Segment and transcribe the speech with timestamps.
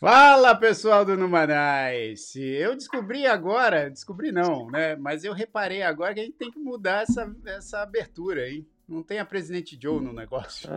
[0.00, 2.36] Fala pessoal do Numanais!
[2.36, 4.94] Eu descobri agora, descobri não, né?
[4.94, 8.64] Mas eu reparei agora que a gente tem que mudar essa, essa abertura, hein?
[8.88, 10.70] Não tem a Presidente Joe no negócio.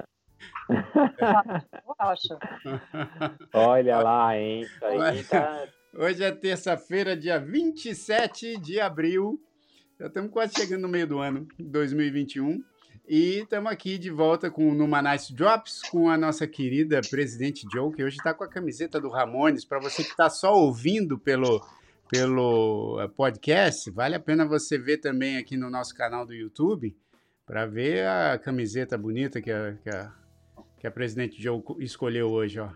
[0.69, 2.37] Eu acho.
[3.53, 4.61] Olha lá, hein?
[4.61, 5.67] Isso aí tá...
[5.93, 9.37] Hoje é terça-feira, dia 27 de abril.
[9.99, 12.63] Já estamos quase chegando no meio do ano, 2021.
[13.07, 17.67] E estamos aqui de volta com o Numa Nice Drops, com a nossa querida presidente
[17.71, 19.65] Joe, que hoje está com a camiseta do Ramones.
[19.65, 21.61] Para você que está só ouvindo pelo,
[22.09, 26.95] pelo eh, podcast, vale a pena você ver também aqui no nosso canal do YouTube,
[27.45, 30.13] para ver a camiseta bonita que a, que a,
[30.81, 32.59] que a presidente Joe escolheu hoje.
[32.59, 32.67] Ó.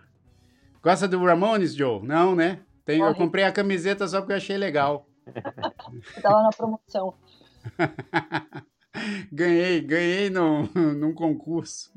[0.84, 2.05] Gosta do Ramones, Joe?
[2.05, 2.60] Não, né?
[2.85, 5.10] Tem, eu comprei a camiseta só porque eu achei legal.
[6.16, 7.16] Estava na promoção.
[9.34, 11.91] ganhei, ganhei no, num concurso.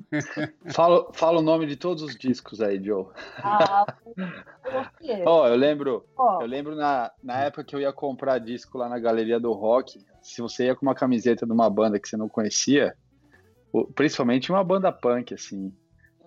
[0.72, 3.08] Fala, fala o nome de todos os discos aí, Joe.
[3.36, 3.84] Ah,
[5.26, 6.38] oh, eu lembro, oh.
[6.40, 10.02] eu lembro na, na época que eu ia comprar disco lá na Galeria do Rock,
[10.22, 12.96] se você ia com uma camiseta de uma banda que você não conhecia,
[13.94, 15.70] principalmente uma banda punk, assim,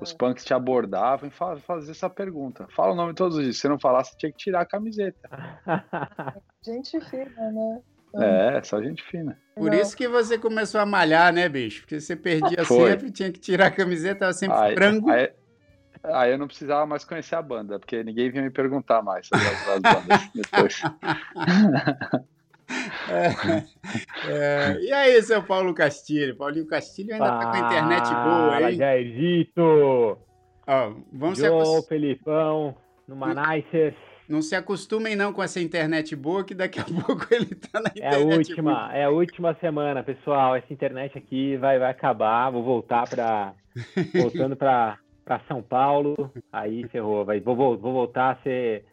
[0.02, 0.16] os é.
[0.16, 2.67] punks te abordavam e faziam essa pergunta.
[2.75, 3.57] Fala o nome todos os discos.
[3.57, 5.30] Se você não falasse, tinha que tirar a camiseta.
[6.66, 7.81] Gente fina, né?
[8.13, 9.39] É, só gente fina.
[9.55, 11.81] Por isso que você começou a malhar, né, bicho?
[11.81, 12.91] Porque você perdia Foi.
[12.91, 15.09] sempre, tinha que tirar a camiseta, tava sempre aí, frango.
[15.09, 15.31] Aí,
[16.03, 19.47] aí, eu não precisava mais conhecer a banda, porque ninguém vinha me perguntar mais sobre
[19.47, 20.81] as, bandas depois.
[23.09, 26.36] É, é, e aí, seu Paulo Castilho?
[26.36, 28.77] Paulinho Castilho ainda Fala, tá com a internet boa, hein?
[28.77, 30.17] Jairito!
[30.67, 31.89] Ó, vamos Joe, se acost...
[31.89, 32.75] Felipão,
[33.08, 33.94] no Manices.
[34.31, 37.89] Não se acostumem não com essa internet boa, que daqui a pouco ele tá na
[37.89, 38.93] internet É a última, boa.
[38.95, 40.55] é a última semana, pessoal.
[40.55, 42.49] Essa internet aqui vai, vai acabar.
[42.49, 43.53] Vou voltar para
[44.15, 44.98] voltando para
[45.49, 46.32] São Paulo.
[46.52, 47.26] Aí ferrou.
[47.26, 48.86] Vai, vou, vou voltar a ser.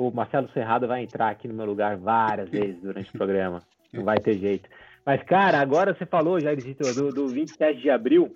[0.00, 3.60] O Marcelo Serrado vai entrar aqui no meu lugar várias vezes durante o programa.
[3.92, 4.68] Não vai ter jeito.
[5.04, 8.34] Mas, cara, agora você falou, já do, do 27 de abril.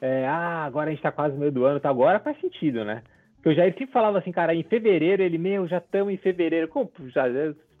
[0.00, 1.88] É, ah, agora a gente tá quase no meio do ano, tá?
[1.88, 3.02] Agora faz sentido, né?
[3.36, 6.68] Porque o Jair sempre falava assim, cara, em fevereiro, ele, meu, já estamos em fevereiro.
[6.68, 7.24] Como, já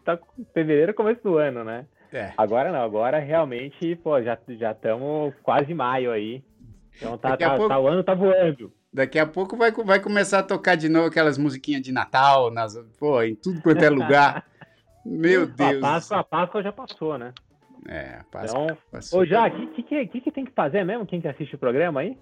[0.04, 0.18] tá
[0.52, 1.86] fevereiro é começo do ano, né?
[2.12, 2.32] É.
[2.36, 6.42] Agora não, agora realmente, pô, já estamos quase maio aí.
[6.96, 8.72] Então tá, tá, pouco, tá, o ano tá voando.
[8.94, 12.78] Daqui a pouco vai, vai começar a tocar de novo aquelas musiquinhas de Natal, nas,
[12.96, 14.46] pô, em tudo quanto é lugar.
[15.04, 15.78] Meu Deus.
[15.78, 17.34] A Páscoa, a Páscoa já passou, né?
[17.88, 19.20] É, a Páscoa então, passou.
[19.20, 21.58] Ô, já, o que, que, que, que tem que fazer mesmo, quem que assiste o
[21.58, 22.16] programa aí?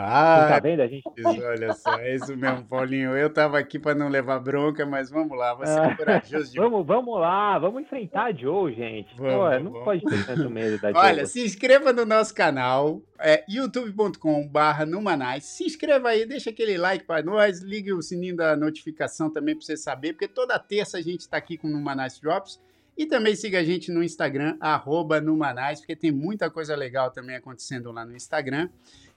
[0.00, 0.80] Ah, tá vendo?
[0.80, 1.04] A gente...
[1.44, 3.16] olha só, é isso mesmo, Paulinho.
[3.16, 6.58] Eu tava aqui para não levar bronca, mas vamos lá, você é corajoso de...
[6.58, 9.14] vamos, vamos lá, vamos enfrentar a Joe, gente.
[9.16, 9.84] Vamos, Pô, não vamos.
[9.84, 11.00] pode ter tanto medo da Joe.
[11.00, 15.44] Olha, se inscreva no nosso canal, é youtube.com/barra Numanais.
[15.44, 19.64] Se inscreva aí, deixa aquele like para nós, ligue o sininho da notificação também para
[19.64, 22.60] você saber, porque toda terça a gente está aqui com o Numanais Drops.
[22.96, 27.36] E também siga a gente no Instagram, arroba Numanais, porque tem muita coisa legal também
[27.36, 28.68] acontecendo lá no Instagram.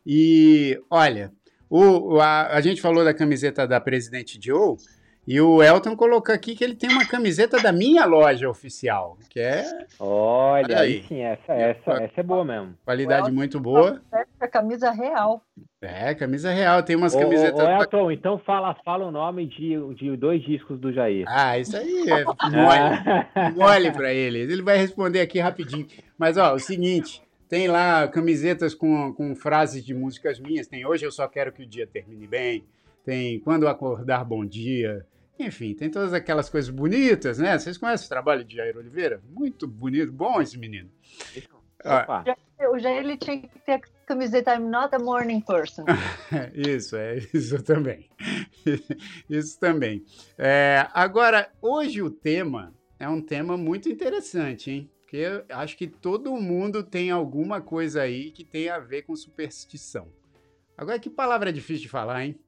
[0.06, 1.32] E olha,
[1.70, 4.76] o, a, a gente falou da camiseta da Presidente Joe.
[5.28, 9.40] E o Elton colocou aqui que ele tem uma camiseta da minha loja oficial, que
[9.40, 9.64] é.
[10.00, 12.74] Olha, Olha aí sim, essa, essa, essa é boa mesmo.
[12.84, 14.02] Qualidade muito boa.
[14.42, 15.44] É camisa real.
[15.80, 16.82] É, camisa real.
[16.82, 17.60] Tem umas camisetas.
[17.60, 21.26] Ô, Elton, então fala, fala o nome de, de dois discos do Jair.
[21.28, 23.56] Ah, isso aí é mole.
[23.56, 24.40] mole pra ele.
[24.40, 25.86] Ele vai responder aqui rapidinho.
[26.18, 27.22] Mas, ó, o seguinte.
[27.52, 30.68] Tem lá camisetas com, com frases de músicas minhas.
[30.68, 32.64] Tem Hoje Eu Só Quero Que o Dia Termine Bem.
[33.04, 35.06] Tem Quando Acordar Bom Dia.
[35.38, 37.60] Enfim, tem todas aquelas coisas bonitas, né?
[37.60, 39.22] Vocês conhecem o trabalho de Jair Oliveira?
[39.30, 40.90] Muito bonito, bom esse menino.
[41.84, 42.24] Ah.
[42.72, 45.84] O Jair ele tinha que ter a camiseta I'm not a morning person.
[46.56, 48.10] isso, é isso também.
[49.30, 50.06] isso também.
[50.38, 54.90] É, agora, hoje o tema é um tema muito interessante, hein?
[55.12, 60.08] Porque acho que todo mundo tem alguma coisa aí que tem a ver com superstição.
[60.78, 62.40] Agora, que palavra é difícil de falar, hein?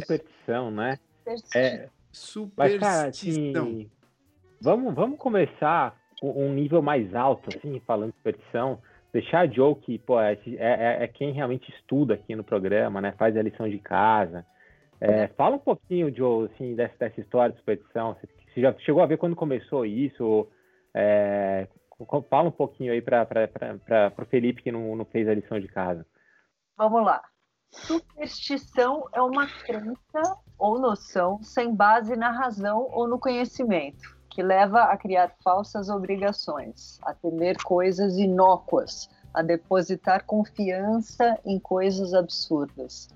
[0.00, 0.98] Superstição, né?
[1.54, 1.90] É.
[2.10, 2.56] Superstição.
[2.56, 3.90] Mas, cara, assim,
[4.62, 8.80] vamos, vamos começar com um nível mais alto, assim, falando de superstição.
[9.12, 13.12] Deixar a Joe, que pô, é, é, é, quem realmente estuda aqui no programa, né?
[13.18, 14.46] Faz a lição de casa.
[14.98, 18.16] É, fala um pouquinho, Joe, assim, dessa, dessa história de superstição.
[18.54, 20.48] Você já chegou a ver quando começou isso?
[20.94, 21.66] É,
[22.28, 26.06] fala um pouquinho aí para o Felipe que não, não fez a lição de casa.
[26.76, 27.22] Vamos lá.
[27.70, 34.84] superstição é uma crença ou noção sem base na razão ou no conhecimento, que leva
[34.84, 43.08] a criar falsas obrigações, a temer coisas inócuas, a depositar confiança em coisas absurdas.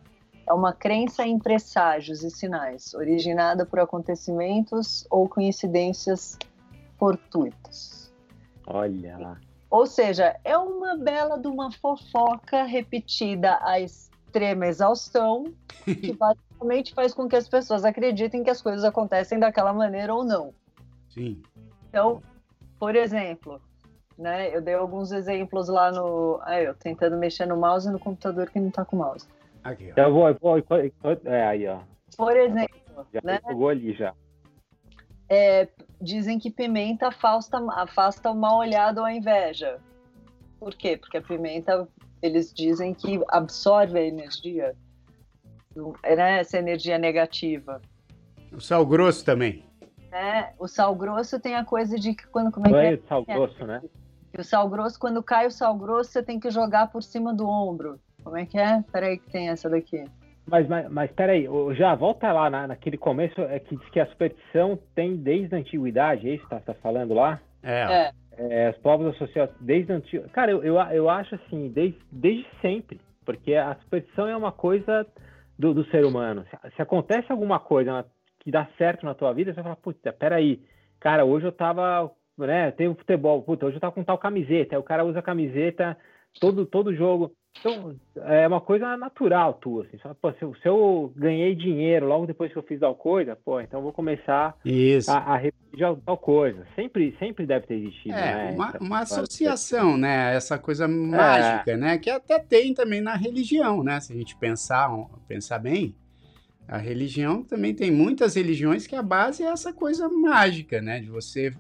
[0.49, 6.39] É uma crença em presságios e sinais, originada por acontecimentos ou coincidências
[6.99, 8.13] fortuitas.
[8.67, 9.41] Olha lá.
[9.71, 15.45] Ou seja, é uma bela de uma fofoca repetida à extrema exaustão,
[15.85, 20.25] que basicamente faz com que as pessoas acreditem que as coisas acontecem daquela maneira ou
[20.25, 20.55] não.
[21.11, 21.43] Sim.
[21.89, 22.23] Então,
[22.79, 23.61] por exemplo,
[24.19, 26.41] né, eu dei alguns exemplos lá no.
[26.43, 29.27] Aí, eu tentando mexer no mouse no computador que não tá com mouse.
[29.65, 29.91] Aqui, ó.
[29.91, 30.59] Então, vou, vou,
[31.25, 31.81] é, aí, ó.
[32.17, 32.77] Por exemplo.
[33.13, 33.41] Já né?
[33.47, 34.15] jogou ali já.
[35.29, 35.69] É,
[36.01, 39.79] dizem que pimenta afasta, afasta o mal olhado ou a inveja.
[40.59, 40.97] Por quê?
[40.97, 41.89] Porque a pimenta,
[42.23, 44.75] eles dizem que absorve a energia,
[46.05, 46.41] né?
[46.41, 47.81] essa energia negativa.
[48.53, 49.65] O sal grosso também.
[50.13, 52.99] É, o sal grosso tem a coisa de que quando como é, é?
[53.07, 53.83] sal grosso, né?
[54.39, 57.47] o sal grosso, quando cai o sal grosso, você tem que jogar por cima do
[57.47, 57.99] ombro.
[58.23, 58.83] Como é que é?
[58.93, 60.05] Peraí que tem essa daqui.
[60.47, 64.07] Mas, mas, mas peraí, já volta lá na, naquele começo é que diz que a
[64.07, 67.41] superstição tem desde a antiguidade, é isso que tá, tá falando lá?
[67.63, 68.13] É.
[68.39, 68.67] é.
[68.67, 70.33] é os povos associados desde a antiguidade.
[70.33, 75.05] Cara, eu, eu, eu acho assim, desde, desde sempre, porque a superstição é uma coisa
[75.59, 76.45] do, do ser humano.
[76.49, 78.07] Se, se, acontece alguma coisa
[78.39, 80.63] que dá certo na tua vida, você vai falar, puta, peraí,
[81.01, 82.09] cara, hoje eu tava,
[82.39, 85.19] né, tem o futebol, puta, hoje eu tava com tal camiseta, aí o cara usa
[85.19, 85.97] a camiseta
[86.41, 87.33] todo, todo jogo.
[87.59, 89.99] Então, é uma coisa natural tua, assim.
[89.99, 93.37] Só, pô, se, eu, se, eu, ganhei dinheiro logo depois que eu fiz tal coisa,
[93.37, 95.11] pô, então eu vou começar Isso.
[95.11, 96.67] a, a repetir tal coisa.
[96.75, 98.53] Sempre, sempre deve ter existido, é, né?
[98.55, 100.35] Uma, uma associação, né?
[100.35, 101.77] Essa coisa mágica, é.
[101.77, 101.99] né?
[101.99, 104.01] Que até tem também na religião, né?
[104.01, 104.91] Se a gente pensar,
[105.27, 105.95] pensar bem,
[106.69, 111.01] a religião também tem muitas religiões que a base é essa coisa mágica, né?
[111.01, 111.53] De você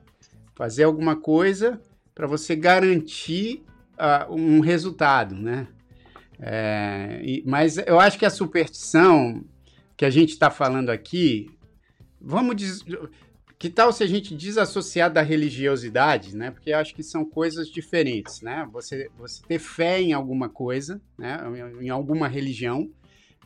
[0.54, 1.80] fazer alguma coisa
[2.14, 3.62] para você garantir
[3.98, 5.68] uh, um resultado, né?
[6.38, 9.44] É, e, mas eu acho que a superstição
[9.96, 11.48] que a gente está falando aqui,
[12.20, 13.10] vamos dizer,
[13.58, 16.50] que tal se a gente desassociar da religiosidade, né?
[16.50, 18.68] Porque eu acho que são coisas diferentes, né?
[18.72, 21.38] Você, você ter fé em alguma coisa, né?
[21.80, 22.90] Em alguma religião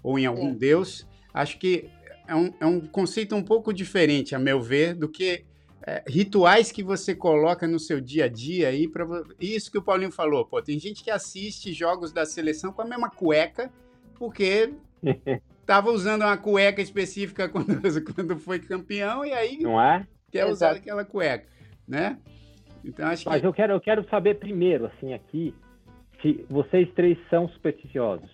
[0.02, 1.88] ou em algum Deus, acho que
[2.26, 5.44] é um, é um conceito um pouco diferente, a meu ver, do que
[5.86, 9.06] é, rituais que você coloca no seu dia a dia aí para
[9.40, 12.86] isso que o Paulinho falou, pô, tem gente que assiste jogos da seleção com a
[12.86, 13.70] mesma cueca
[14.14, 14.74] porque
[15.64, 17.80] tava usando uma cueca específica quando,
[18.14, 20.52] quando foi campeão e aí não é quer Exato.
[20.52, 21.46] usar aquela cueca,
[21.86, 22.18] né?
[22.84, 23.46] Então acho Mas que...
[23.46, 25.54] eu quero eu quero saber primeiro assim aqui
[26.22, 28.30] se vocês três são supersticiosos.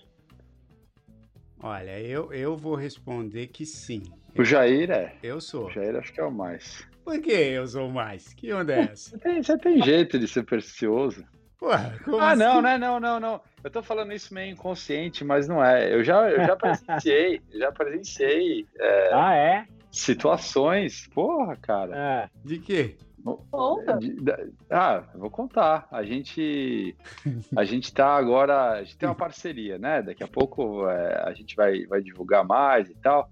[1.60, 4.02] Olha, eu, eu vou responder que sim.
[4.36, 5.14] O Jair é.
[5.22, 5.66] Eu sou.
[5.66, 6.86] O Jair acho que é o mais.
[7.06, 8.34] Por que eu sou mais?
[8.34, 9.10] Que onda é essa?
[9.10, 11.24] Você tem, você tem jeito de ser supersticioso.
[11.56, 11.70] como
[12.18, 12.42] ah, assim?
[12.42, 12.76] não, né?
[12.76, 13.40] Não, não, não.
[13.62, 15.94] Eu tô falando isso meio inconsciente, mas não é.
[15.94, 18.66] Eu já, eu já presenciei, já presenciei.
[18.80, 19.66] É, ah, é?
[19.88, 21.06] Situações.
[21.14, 21.96] Porra, cara.
[21.96, 22.28] É.
[22.44, 22.96] De quê?
[23.52, 24.00] Conta.
[24.68, 25.86] Ah, eu vou contar.
[25.92, 26.96] A gente,
[27.56, 30.02] a gente tá agora, a gente tem uma parceria, né?
[30.02, 33.30] Daqui a pouco é, a gente vai, vai divulgar mais e tal.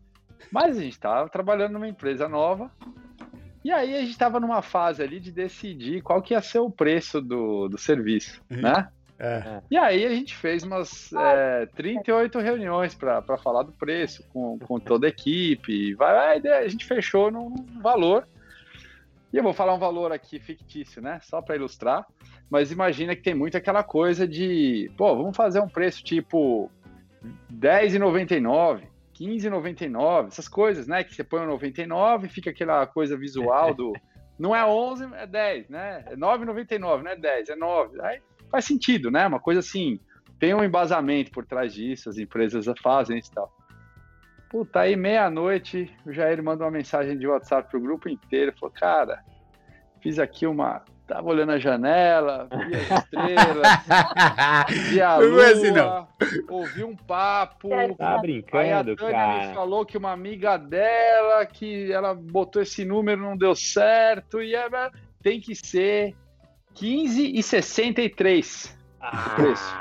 [0.53, 2.71] Mas a gente tá trabalhando numa empresa nova
[3.65, 6.71] e aí a gente estava numa fase ali de decidir qual que ia ser o
[6.71, 8.61] preço do, do serviço, uhum.
[8.61, 8.89] né?
[9.19, 9.63] É.
[9.71, 14.79] E aí a gente fez umas é, 38 reuniões para falar do preço com, com
[14.79, 15.95] toda a equipe.
[15.95, 18.29] Vai, a gente fechou num valor.
[19.33, 21.21] E eu vou falar um valor aqui fictício, né?
[21.23, 22.07] Só para ilustrar.
[22.51, 26.71] Mas imagina que tem muito aquela coisa de, pô, vamos fazer um preço tipo
[27.51, 28.94] R$10,99.
[29.19, 31.05] 15,99, essas coisas, né?
[31.05, 33.93] Que você põe o 99 fica aquela coisa visual do.
[34.37, 36.05] Não é 11, é 10, né?
[36.09, 38.01] É 9,99, não é 10, é 9.
[38.03, 39.25] Aí faz sentido, né?
[39.29, 40.01] Uma coisa assim,
[40.41, 43.53] tem um embasamento por trás disso, as empresas fazem isso e tal.
[44.51, 49.23] Puta, aí meia-noite o Jair manda uma mensagem de WhatsApp pro grupo inteiro, falou, cara,
[50.05, 53.69] fiz aqui uma Tava olhando a janela, vi as estrelas,
[54.89, 56.09] vi a lua, não assim, não.
[56.49, 57.69] ouvi um papo.
[57.99, 59.49] Tá brincando, aí a Tânia cara.
[59.49, 64.55] me falou que uma amiga dela, que ela botou esse número, não deu certo, e
[64.55, 64.67] é,
[65.23, 66.15] tem que ser
[66.73, 69.77] 15 e 63 ah, preço.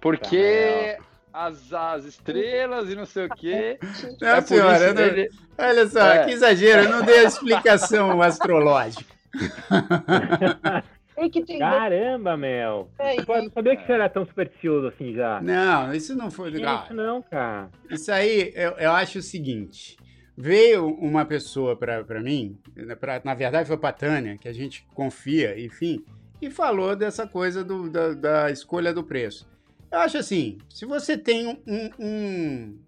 [0.00, 0.96] Porque
[1.30, 3.78] as, as estrelas e não sei o quê.
[4.18, 5.28] Não, é senhora, não, ele...
[5.58, 6.24] olha só, é.
[6.24, 9.12] que exagero, eu não dei a explicação astrológica.
[11.14, 11.58] sei que tem.
[11.58, 12.88] Caramba, meu.
[12.98, 15.40] É, Pô, eu não sabia que você era tão supersticioso assim já.
[15.40, 16.84] Não, isso não foi legal.
[16.84, 17.70] Isso não, cara.
[17.90, 19.96] Isso aí, eu, eu acho o seguinte.
[20.36, 22.58] Veio uma pessoa para mim,
[22.98, 26.02] pra, na verdade foi para Tânia, que a gente confia, enfim,
[26.40, 29.46] e falou dessa coisa do, da, da escolha do preço.
[29.90, 32.78] Eu acho assim, se você tem um, um,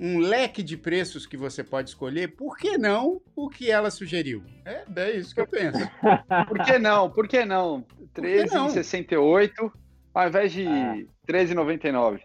[0.00, 4.42] um leque de preços que você pode escolher, por que não o que ela sugeriu?
[4.64, 5.78] É, é isso que eu penso.
[6.48, 7.10] por que não?
[7.10, 7.84] Por que não?
[8.16, 9.70] 13,68
[10.14, 10.96] ao invés de ah.
[11.28, 12.20] 13,99.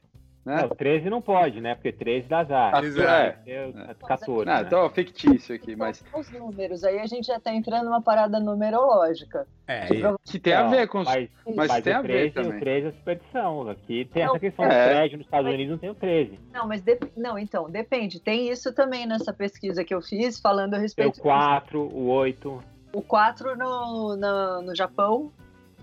[0.46, 0.62] Né?
[0.62, 1.74] Não, 13 não pode, né?
[1.74, 2.84] Porque 13 dá azar.
[2.84, 3.40] Exato.
[3.48, 3.96] É.
[4.08, 4.46] 14.
[4.46, 4.62] Não, né?
[4.62, 6.04] Então, fictício aqui, mas.
[6.14, 9.48] Os números, aí a gente já tá entrando numa parada numerológica.
[9.68, 11.06] É, que, que tem a ver com os.
[11.06, 12.58] Mas, mas, mas tem a ver também.
[12.58, 13.70] O 13 é superstição.
[13.70, 14.68] Aqui tem não, essa questão é.
[14.68, 16.40] do prédio nos Estados Unidos, não tem o 13.
[16.54, 17.00] Não, mas de...
[17.18, 18.20] não, então, depende.
[18.20, 21.14] Tem isso também nessa pesquisa que eu fiz, falando a respeito.
[21.14, 22.64] Tem o 4, o 8.
[22.94, 25.32] O 4 no, no, no Japão,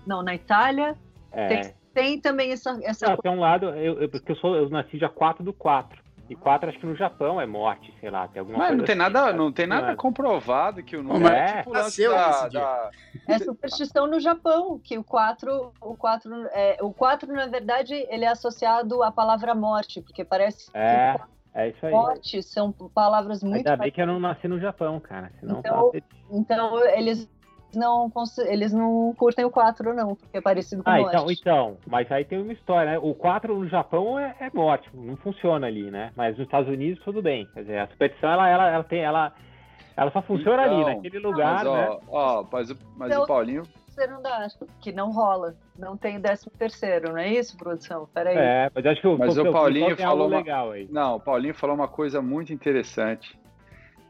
[0.07, 0.95] não, na Itália.
[1.33, 1.47] É.
[1.47, 2.79] Tem tem também essa.
[2.83, 3.07] essa...
[3.07, 6.01] Não, tem um lado, eu, eu, porque eu, sou, eu nasci dia 4 do 4.
[6.29, 8.93] E 4 acho que no Japão é morte, sei lá, tem alguma Mas não tem
[8.93, 12.91] assim, nada, não tem nada comprovado que o número é, é tipo nasceu da, da...
[13.27, 18.23] É superstição no Japão, que o 4, o 4, é, o 4 na verdade, ele
[18.23, 21.19] é associado à palavra morte, porque parece é.
[21.55, 21.91] É isso aí.
[21.91, 23.57] Morte são palavras muito.
[23.57, 25.31] Ainda bem que eu não nasci no Japão, cara.
[25.39, 25.91] Senão então,
[26.31, 27.29] então eles
[27.75, 28.11] não,
[28.47, 32.11] eles não curtem o 4, não, porque é parecido com ah, o então, então, mas
[32.11, 32.99] aí tem uma história, né?
[32.99, 36.11] O 4 no Japão é, é ótimo, não funciona ali, né?
[36.15, 37.47] Mas nos Estados Unidos tudo bem.
[37.53, 39.01] Quer dizer, a superstição ela, ela, ela tem.
[39.01, 39.33] Ela,
[39.95, 41.99] ela só funciona então, ali, naquele lugar, mas, ó, né?
[42.07, 43.63] Ó, mas, mas então, o Paulinho.
[44.09, 44.47] Não dá,
[44.81, 45.53] que não rola.
[45.77, 48.09] Não tem décimo terceiro, não é isso, produção?
[48.11, 48.35] Peraí.
[48.35, 50.37] É, mas acho que o, mas o Paulinho falou uma...
[50.37, 50.87] legal aí.
[50.91, 53.37] Não, o Paulinho falou uma coisa muito interessante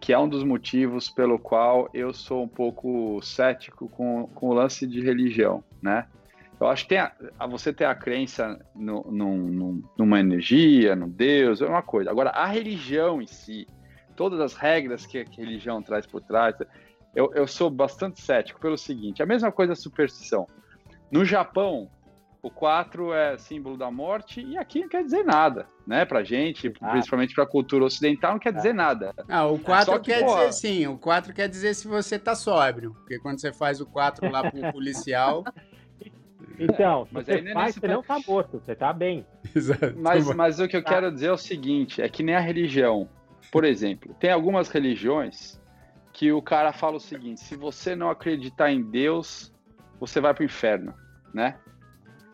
[0.03, 4.53] que é um dos motivos pelo qual eu sou um pouco cético com, com o
[4.53, 6.07] lance de religião, né?
[6.60, 11.07] Eu acho que tem a, a você ter a crença no, no, numa energia, no
[11.07, 12.12] Deus, é uma coisa.
[12.12, 13.65] Agora, a religião em si,
[14.13, 16.53] todas as regras que a religião traz por trás,
[17.15, 20.45] eu, eu sou bastante cético pelo seguinte: a mesma coisa a superstição.
[21.10, 21.89] No Japão,
[22.43, 26.03] o 4 é símbolo da morte e aqui não quer dizer nada, né?
[26.03, 26.91] Pra gente, ah.
[26.91, 29.15] principalmente pra cultura ocidental, não quer dizer nada.
[29.29, 32.35] Ah, o 4 que, quer pô, dizer sim, o 4 quer dizer se você tá
[32.35, 35.43] sóbrio, porque quando você faz o 4 lá pro policial...
[36.59, 39.25] Então, mas aí é faz, você não tá morto, você tá bem.
[39.55, 39.95] Exato.
[39.97, 43.09] Mas, mas o que eu quero dizer é o seguinte, é que nem a religião.
[43.51, 45.59] Por exemplo, tem algumas religiões
[46.12, 49.51] que o cara fala o seguinte, se você não acreditar em Deus,
[50.00, 50.93] você vai pro inferno,
[51.33, 51.57] né?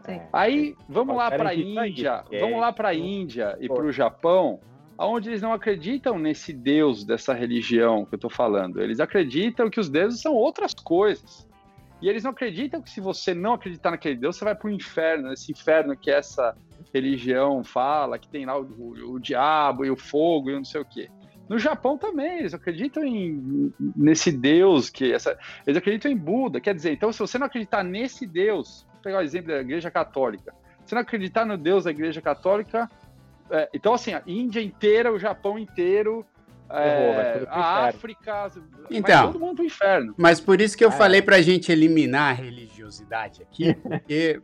[0.10, 0.22] Sim.
[0.34, 4.60] Aí vamos lá para a Índia, vamos lá para a Índia e para o Japão,
[4.98, 8.82] onde eles não acreditam nesse Deus dessa religião que eu estou falando.
[8.82, 11.48] Eles acreditam que os deuses são outras coisas.
[12.02, 14.72] E eles não acreditam que se você não acreditar naquele Deus, você vai para o
[14.72, 16.56] inferno, esse inferno que essa
[16.94, 20.80] religião fala, que tem lá o, o, o diabo e o fogo e não sei
[20.80, 21.10] o quê.
[21.50, 26.62] No Japão também, eles acreditam em, nesse Deus, que essa, eles acreditam em Buda.
[26.62, 30.54] Quer dizer, então, se você não acreditar nesse Deus, pegar o exemplo da Igreja Católica.
[30.86, 32.90] Se não acreditar no Deus da Igreja Católica,
[33.50, 36.26] é, então assim, a Índia inteira, o Japão inteiro,
[36.70, 38.52] é, a África,
[38.92, 40.14] então, todo mundo pro inferno.
[40.16, 40.92] Mas por isso que eu é.
[40.92, 44.40] falei pra gente eliminar a religiosidade aqui, porque,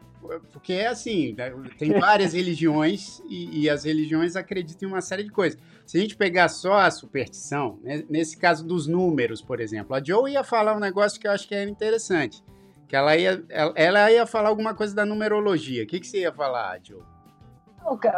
[0.52, 5.24] porque é assim, né, tem várias religiões e, e, as religiões acreditam em uma série
[5.24, 5.60] de coisas.
[5.86, 10.04] Se a gente pegar só a superstição, né, nesse caso dos números, por exemplo, a
[10.04, 12.44] Joe ia falar um negócio que eu acho que era interessante.
[12.88, 13.44] Que ela ia,
[13.76, 15.84] ela ia falar alguma coisa da numerologia.
[15.84, 17.02] O que, que você ia falar, Joe?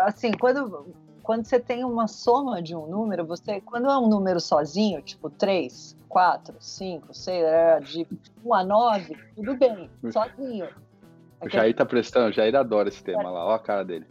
[0.05, 0.93] Assim, quando,
[1.23, 5.29] quando você tem uma soma de um número, você quando é um número sozinho, tipo
[5.29, 8.07] 3, 4, 5, 6, de
[8.43, 10.67] 1 a 9, tudo bem, sozinho.
[11.39, 14.05] O Jair tá prestando, o Jair adora esse tema lá, olha a cara dele.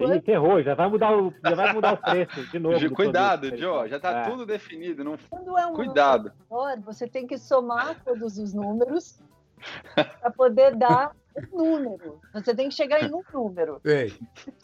[0.00, 2.94] Ele ferrou, já vai mudar o, já vai mudar o preço de novo.
[2.94, 4.30] Cuidado, Joe, já tá é.
[4.30, 5.02] tudo definido.
[5.04, 5.18] Não...
[5.28, 6.32] Quando é um Cuidado.
[6.48, 9.20] Maior, você tem que somar todos os números
[9.94, 11.14] para poder dar
[11.52, 12.20] um número.
[12.32, 13.80] Você tem que chegar em um número.
[13.84, 14.12] Ei,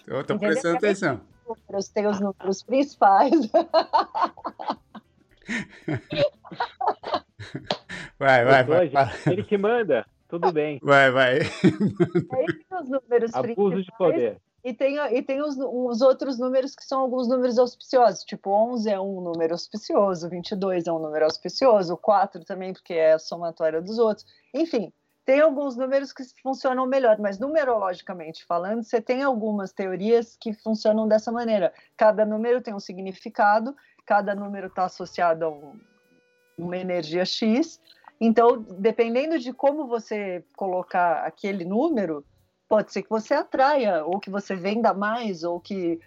[0.07, 1.21] eu tô prestando atenção.
[1.47, 3.33] Números, tem os números principais.
[8.19, 8.90] Vai, vai, vai.
[9.26, 10.78] Ele que manda, tudo bem.
[10.83, 11.38] Vai, vai.
[11.40, 13.85] Aí tem os números Abuso principais.
[13.85, 14.37] de poder.
[14.62, 18.90] E tem, e tem os, os, outros números que são alguns números auspiciosos, tipo 11
[18.90, 23.81] é um número auspicioso, 22 é um número auspicioso, 4 também, porque é a somatória
[23.81, 24.26] dos outros.
[24.52, 24.93] Enfim,
[25.25, 31.09] tem alguns números que funcionam melhor, mas numerologicamente falando, você tem algumas teorias que funcionam
[31.09, 31.73] dessa maneira.
[31.97, 33.75] Cada número tem um significado,
[34.05, 35.79] cada número está associado a um,
[36.59, 37.81] uma energia X,
[38.21, 42.23] Então, dependendo de como você colocar aquele número,
[42.71, 45.99] pode ser que você atraia, ou que você venda mais, ou que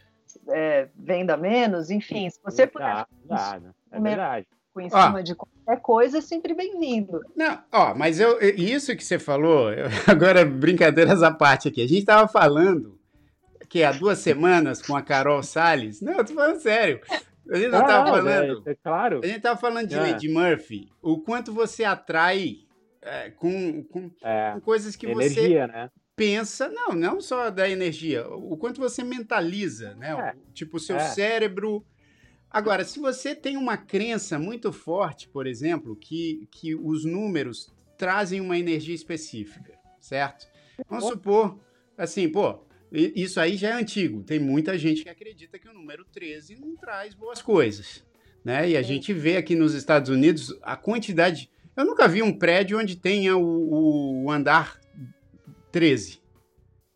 [0.48, 3.06] é, venda menos, enfim, se você puder.
[3.26, 3.60] Dá,
[3.92, 4.48] é verdade.
[4.80, 7.22] Em cima de qualquer coisa, é sempre bem-vindo.
[7.36, 11.82] Não, ó, mas eu, isso que você falou, eu, agora brincadeiras à parte aqui.
[11.84, 12.98] A gente estava falando
[13.68, 16.00] que há duas semanas com a Carol Salles.
[16.00, 17.02] Não, eu tô falando sério.
[17.52, 18.64] A gente não ah, tava falando.
[18.66, 19.20] É, é, claro.
[19.22, 20.00] A gente tava falando de é.
[20.00, 20.90] Lady Murphy.
[21.02, 22.60] O quanto você atrai
[23.02, 25.90] é, com, com, é, com, coisas que energia, você né?
[26.16, 26.70] Pensa.
[26.70, 28.28] Não, não só da energia.
[28.28, 30.12] O quanto você mentaliza, né?
[30.12, 30.36] É.
[30.54, 31.86] Tipo, o seu cérebro.
[32.50, 38.40] Agora, se você tem uma crença muito forte, por exemplo, que, que os números trazem
[38.40, 40.48] uma energia específica, certo?
[40.88, 41.60] Vamos supor,
[41.98, 42.60] assim, pô,
[42.92, 44.22] isso aí já é antigo.
[44.22, 48.04] Tem muita gente que acredita que o número 13 não traz boas coisas.
[48.46, 48.72] Né?
[48.72, 51.50] E a gente vê aqui nos Estados Unidos a quantidade.
[51.76, 54.80] Eu nunca vi um prédio onde tenha o, o andar
[55.74, 56.22] 13.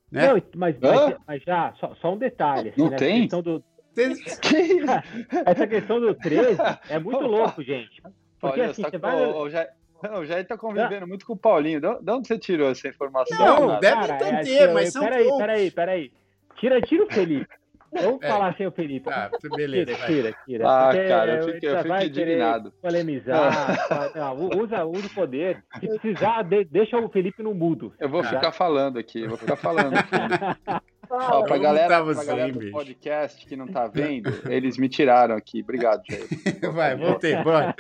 [0.10, 0.28] Né?
[0.28, 2.70] Não, mas, mas, mas, já, só, só um detalhe.
[2.70, 2.96] Assim, não né?
[2.96, 3.22] tem?
[3.22, 3.64] Questão do...
[5.46, 6.58] Essa questão do 13
[6.88, 8.02] é muito louco, gente.
[8.40, 9.50] Porque Olha, assim, você vai.
[9.50, 9.68] já,
[10.04, 11.82] não, o Jair tá convivendo muito com o Paulinho.
[11.82, 13.38] De onde você tirou essa informação?
[13.38, 16.12] Não, não deve cara, ter, é, mas são Peraí, peraí, peraí.
[16.58, 17.48] Tira, tira o Felipe.
[17.92, 18.28] Vamos é.
[18.28, 19.10] falar sem o Felipe.
[19.10, 19.94] Ah, beleza.
[19.94, 20.66] Tira, tira, tira.
[20.68, 22.74] Ah, cara, eu fico, eu fico indignado.
[22.82, 23.78] Polemizar.
[24.16, 25.64] não, usa, usa o poder.
[25.80, 27.94] Se precisar, de, deixa o Felipe no mudo.
[28.00, 30.16] Eu vou ficar falando aqui, eu vou ficar falando aqui.
[31.10, 35.62] Ó, pra galera, pra galera do podcast que não tá vendo, eles me tiraram aqui.
[35.62, 36.28] Obrigado, Jair.
[36.74, 37.74] Vai, voltei, bora.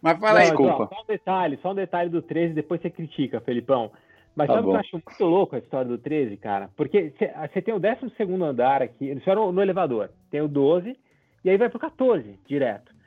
[0.00, 0.46] Mas fala aí.
[0.46, 0.88] Desculpa.
[0.94, 3.90] Só um detalhe, só um detalhe do 13, depois você critica, Felipão.
[4.34, 6.70] Mas tá sabe o que eu acho muito louco a história do 13, cara?
[6.76, 7.12] Porque
[7.52, 8.12] você tem o 12
[8.44, 10.96] andar aqui, isso era no elevador, tem o 12,
[11.44, 12.98] e aí vai pro 14 direto.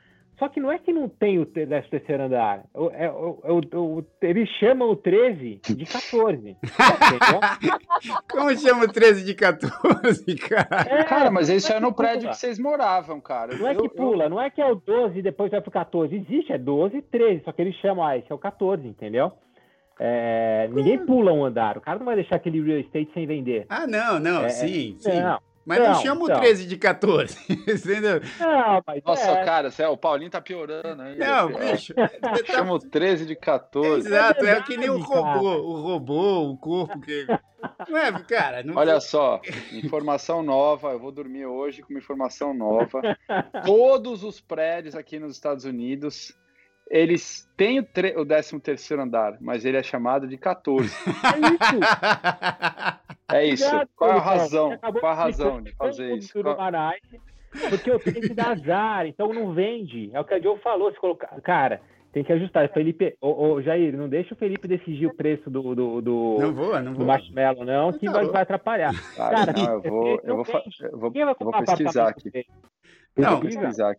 [0.42, 2.64] Só que não é que não tem o 13 terceiro andar.
[2.94, 3.12] É, é,
[4.22, 6.56] eles chamam o 13 de 14.
[8.28, 10.84] Como chama o 13 de 14, cara?
[10.88, 13.56] É, cara, mas esse é no prédio que vocês moravam, cara.
[13.56, 16.16] Não é que pula, não é que é o 12 e depois vai pro 14.
[16.16, 19.32] Existe, é 12 e 13, só que eles chamam, ah, esse é o 14, entendeu?
[20.04, 21.78] É, ninguém pula um andar.
[21.78, 23.66] O cara não vai deixar aquele real estate sem vender.
[23.68, 25.20] Ah, não, não, é, sim, sim.
[25.20, 25.38] Não.
[25.64, 28.20] Mas não, não chama o 13 de 14, entendeu?
[28.40, 29.44] Não, mas Nossa, é.
[29.44, 31.16] cara, o Paulinho tá piorando aí.
[31.16, 31.94] Não, bicho.
[31.94, 32.34] Tá...
[32.44, 34.08] Chama o 13 de 14.
[34.08, 37.24] Exato, é, que nem o robô, o robô, o corpo que...
[37.88, 38.64] Não é, cara?
[38.64, 39.40] Não Olha só,
[39.72, 43.00] informação nova, eu vou dormir hoje com uma informação nova.
[43.64, 46.36] Todos os prédios aqui nos Estados Unidos
[46.92, 50.90] eles têm o, tre- o 13 terceiro andar, mas ele é chamado de 14.
[53.32, 53.64] é isso.
[53.70, 53.88] É isso.
[53.96, 54.78] Qual é a razão?
[54.78, 56.38] Qual a razão de fazer isso?
[57.70, 60.10] Porque eu tenho que dar azar, então não vende.
[60.12, 60.92] É o que a Joe falou.
[60.92, 61.28] Se colocar...
[61.40, 61.80] Cara,
[62.12, 62.68] tem que ajustar.
[62.72, 66.52] Felipe, ô, ô, Jair, não deixa o Felipe decidir o preço do, do, do, não
[66.52, 67.06] vou, não do vou.
[67.06, 68.92] marshmallow, não, que vai, vai atrapalhar.
[69.16, 70.44] Cara, não, eu vou, eu vou,
[70.80, 72.46] eu vou, eu vou pesquisar aqui.
[73.16, 73.42] Não,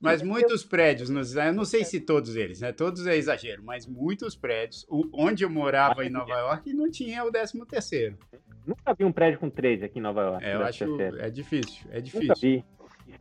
[0.02, 2.72] mas muitos prédios, eu não sei se todos eles, né?
[2.72, 7.32] Todos é exagero, mas muitos prédios, onde eu morava em Nova York, não tinha o
[7.32, 8.18] 13 terceiro.
[8.66, 10.46] Nunca vi um prédio com 13 aqui em Nova York.
[10.46, 12.28] É, eu acho, é difícil, é difícil.
[12.30, 12.66] Nunca vi.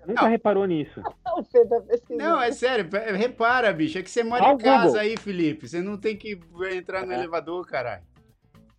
[0.06, 0.30] Nunca não.
[0.30, 1.02] reparou nisso.
[2.10, 3.98] Não, é sério, repara, bicho.
[3.98, 5.00] É que você mora em casa Google.
[5.00, 5.68] aí, Felipe.
[5.68, 6.40] Você não tem que
[6.72, 7.16] entrar no é.
[7.16, 8.02] elevador, caralho.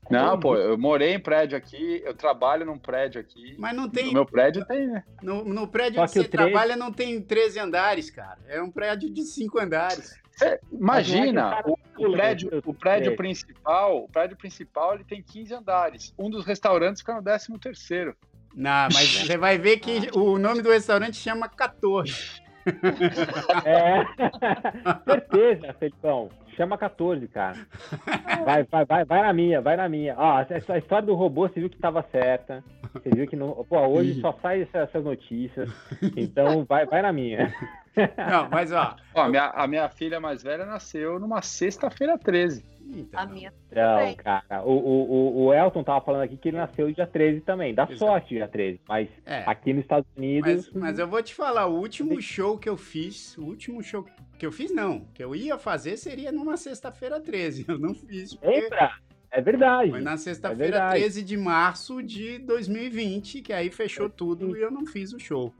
[0.09, 3.55] Não, pô, eu morei em prédio aqui, eu trabalho num prédio aqui.
[3.57, 4.07] Mas não tem.
[4.07, 5.03] No meu prédio tem, né?
[5.21, 8.39] No, no prédio que, que você trabalha não tem 13 andares, cara.
[8.47, 10.21] É um prédio de 5 andares.
[10.35, 15.53] Você imagina, é o, o, prédio, o prédio principal, o prédio principal ele tem 15
[15.53, 16.13] andares.
[16.17, 18.15] Um dos restaurantes fica no 13 terceiro.
[18.55, 22.42] Não, mas você vai ver que o nome do restaurante chama 14.
[23.65, 24.05] É,
[25.05, 26.29] certeza, Felipão.
[26.55, 27.57] Chama 14, cara.
[28.45, 30.15] Vai, vai, vai, vai na minha, vai na minha.
[30.17, 32.63] Ó, essa história do robô, você viu que tava certa.
[32.93, 33.65] Você viu que não.
[33.65, 35.69] Pô, hoje só sai essas notícias.
[36.15, 37.51] Então vai, vai na minha.
[37.95, 38.95] Não, mas ó.
[39.13, 42.63] ó a, minha, a minha filha mais velha nasceu numa sexta-feira 13.
[42.95, 44.61] Eita, a minha não, cara.
[44.63, 47.73] O, o, o Elton tava falando aqui que ele nasceu dia 13 também.
[47.73, 47.97] Dá Exato.
[47.97, 48.81] sorte dia 13.
[48.87, 49.43] Mas é.
[49.45, 50.69] aqui nos Estados Unidos.
[50.73, 54.05] Mas, mas, eu vou te falar, o último show que eu fiz, o último show
[54.37, 57.65] que eu fiz, não, que eu ia fazer seria numa sexta-feira 13.
[57.69, 58.35] Eu não fiz.
[58.35, 58.47] Porque...
[58.47, 58.91] Eita!
[59.31, 59.89] É verdade.
[59.89, 64.69] Foi na sexta-feira é 13 de março de 2020, que aí fechou tudo e eu
[64.69, 65.51] não fiz o show.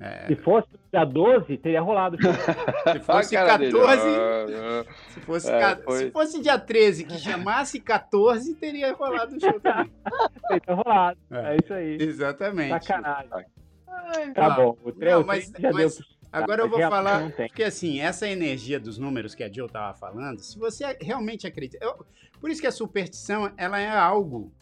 [0.00, 0.26] É...
[0.26, 2.16] Se fosse dia 12, teria rolado.
[2.92, 3.72] se fosse 14.
[5.08, 5.98] se, fosse, é, foi...
[5.98, 9.90] se fosse dia 13 que chamasse 14, teria rolado o show também.
[10.48, 11.18] teria rolado.
[11.30, 11.54] É.
[11.54, 11.56] é.
[11.62, 11.96] isso aí.
[12.00, 12.84] Exatamente.
[12.84, 13.46] Sacanagem.
[14.34, 14.76] Tá bom.
[14.84, 14.92] O.
[14.96, 19.50] Não, mas, mas, Agora eu vou falar, porque assim, essa energia dos números que a
[19.50, 21.82] Jill estava falando, se você realmente acredita.
[21.82, 22.04] Eu,
[22.38, 24.52] por isso que a superstição ela é algo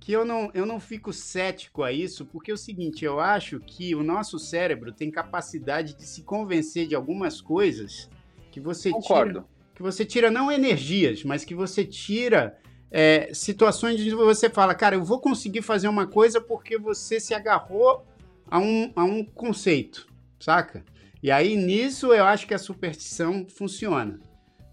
[0.00, 3.60] que eu não, eu não fico cético a isso, porque é o seguinte, eu acho
[3.60, 8.08] que o nosso cérebro tem capacidade de se convencer de algumas coisas
[8.50, 9.40] que você Concordo.
[9.40, 9.44] tira.
[9.74, 12.58] Que você tira não energias, mas que você tira
[12.90, 17.34] é, situações de você fala, cara, eu vou conseguir fazer uma coisa porque você se
[17.34, 18.04] agarrou
[18.50, 20.06] a um, a um conceito,
[20.40, 20.84] saca?
[21.22, 24.18] E aí nisso eu acho que a superstição funciona.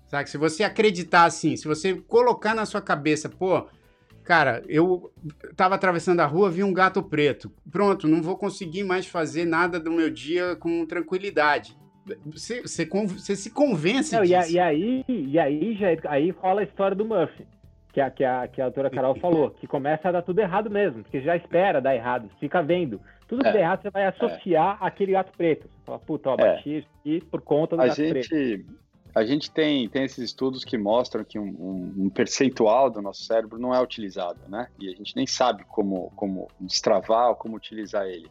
[0.07, 0.29] Saca?
[0.29, 3.67] Se você acreditar assim, se você colocar na sua cabeça, pô,
[4.25, 5.11] cara, eu
[5.55, 7.51] tava atravessando a rua, vi um gato preto.
[7.71, 11.77] Pronto, não vou conseguir mais fazer nada do meu dia com tranquilidade.
[12.25, 14.51] Você, você, você se convence não, disso.
[14.51, 17.45] E, aí, e aí, já, aí rola a história do Murphy
[17.95, 20.69] que a, que a, que a autora Carol falou, que começa a dar tudo errado
[20.69, 22.99] mesmo, porque já espera dar errado, fica vendo.
[23.25, 24.85] Tudo que é, der errado, você vai associar é.
[24.85, 25.63] aquele gato preto.
[25.63, 26.79] Você fala, puta, ó, bati é.
[26.79, 28.65] aqui por conta do a gato gente, preto.
[29.15, 33.23] A gente tem, tem esses estudos que mostram que um, um, um, percentual do nosso
[33.23, 34.67] cérebro não é utilizado, né?
[34.77, 38.29] E a gente nem sabe como, como destravar ou como utilizar ele.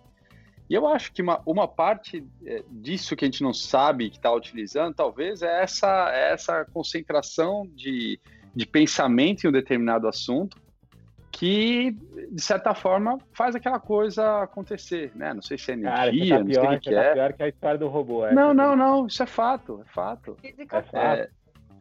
[0.69, 4.17] E eu acho que uma, uma parte é, disso que a gente não sabe que
[4.17, 8.21] está utilizando, talvez, é essa, é essa concentração de,
[8.55, 10.64] de pensamento em um determinado assunto
[11.37, 11.91] que,
[12.31, 15.35] de certa forma, faz aquela coisa acontecer, né?
[15.35, 17.13] Não sei se é energia, Cara, tá pior, não sei o que, tá é.
[17.15, 18.25] pior que a história do robô.
[18.25, 20.37] É, não, não, não, isso é fato, é fato.
[20.43, 20.97] É fato.
[20.97, 21.29] É,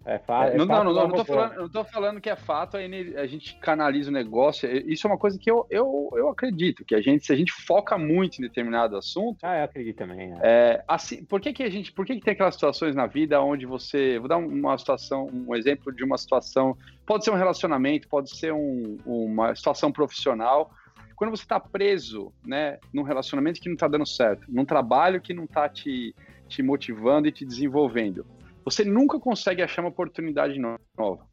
[0.05, 0.83] é, fa é não, fato.
[0.83, 4.13] Não, não, não, tô falando, não tô falando que é fato, a gente canaliza o
[4.13, 4.69] negócio.
[4.89, 7.53] Isso é uma coisa que eu, eu, eu acredito, que a gente, se a gente
[7.53, 9.37] foca muito em determinado assunto.
[9.43, 10.33] Ah, eu acredito também.
[10.33, 10.39] É.
[10.43, 11.91] É, assim, por que, que a gente.
[11.91, 14.19] Por que, que tem aquelas situações na vida onde você.
[14.19, 16.77] Vou dar uma situação, um exemplo de uma situação.
[17.05, 20.71] Pode ser um relacionamento, pode ser um, uma situação profissional.
[21.15, 25.33] Quando você está preso, né, num relacionamento que não está dando certo, num trabalho que
[25.33, 26.13] não está te,
[26.49, 28.25] te motivando e te desenvolvendo
[28.63, 31.27] você nunca consegue achar uma oportunidade nova.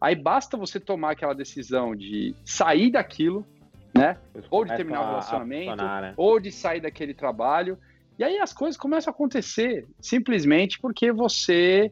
[0.00, 3.44] Aí basta você tomar aquela decisão de sair daquilo,
[3.94, 4.16] né?
[4.50, 6.14] Ou de terminar o relacionamento, né?
[6.16, 7.78] ou de sair daquele trabalho.
[8.18, 11.90] E aí as coisas começam a acontecer simplesmente porque você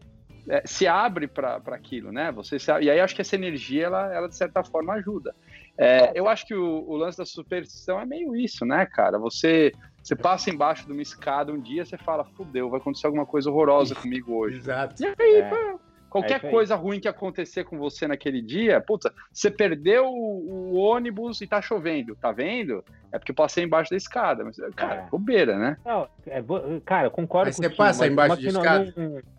[0.48, 2.30] é, se abre para aquilo, né?
[2.32, 5.34] Você se, e aí acho que essa energia, ela, ela de certa forma ajuda.
[5.78, 9.18] É, eu acho que o, o, lance da superstição é meio isso, né, cara?
[9.18, 13.26] Você você passa embaixo de uma escada um dia, você fala, fudeu, vai acontecer alguma
[13.26, 14.58] coisa horrorosa comigo hoje.
[14.58, 15.02] Exato.
[15.02, 15.74] E aí, é.
[16.08, 20.76] qualquer é coisa ruim que acontecer com você naquele dia, puta, você perdeu o, o,
[20.76, 22.84] ônibus e tá chovendo, tá vendo?
[23.10, 24.44] É porque eu passei embaixo da escada.
[24.44, 25.10] Mas, cara, é.
[25.10, 25.76] bobeira, né?
[25.84, 26.40] Não, é,
[26.84, 28.94] cara, eu concordo com você passa mas embaixo da escada?
[28.96, 29.22] Não...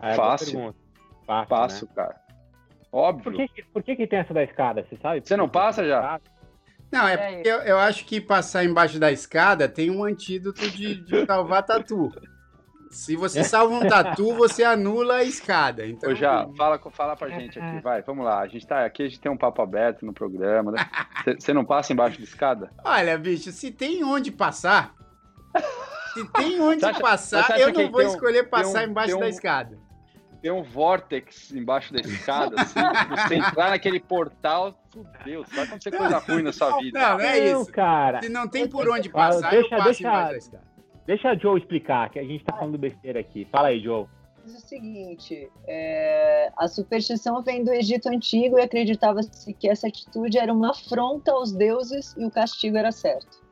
[0.00, 0.72] É, fácil.
[1.26, 1.90] Fácil, Passo, né?
[1.96, 2.25] cara.
[2.96, 3.24] Óbvio.
[3.24, 4.82] Por que, por que, que tem essa da escada?
[4.82, 5.20] Você sabe?
[5.22, 6.18] Você não passa já?
[6.90, 10.70] Não, é, é porque eu, eu, acho que passar embaixo da escada tem um antídoto
[10.70, 12.10] de, de salvar tatu.
[12.90, 15.86] Se você salva um tatu, você anula a escada.
[15.86, 16.10] Então...
[16.10, 18.40] Ô, já, fala, fala pra gente aqui, vai, vamos lá.
[18.40, 20.72] A gente tá aqui, a gente tem um papo aberto no programa.
[21.38, 21.54] Você né?
[21.54, 22.70] não passa embaixo da escada?
[22.82, 24.94] Olha, bicho, se tem onde passar,
[26.14, 29.85] se tem onde acha, passar, eu não vou escolher passar um, embaixo um, da escada
[30.46, 32.78] tem um vortex embaixo da escada, assim,
[33.10, 37.00] você entrar naquele portal, fudeu, vai acontecer coisa ruim na sua vida.
[37.00, 37.72] Não, não é isso.
[37.72, 38.22] cara.
[38.22, 40.60] Se não tem por onde passar, deixa, eu passo deixa, deixa,
[41.04, 43.44] deixa a Joe explicar, que a gente tá falando besteira aqui.
[43.50, 44.06] Fala aí, Joe.
[44.44, 50.38] Diz o seguinte, é, a superstição vem do Egito Antigo e acreditava-se que essa atitude
[50.38, 53.44] era uma afronta aos deuses e o castigo era certo.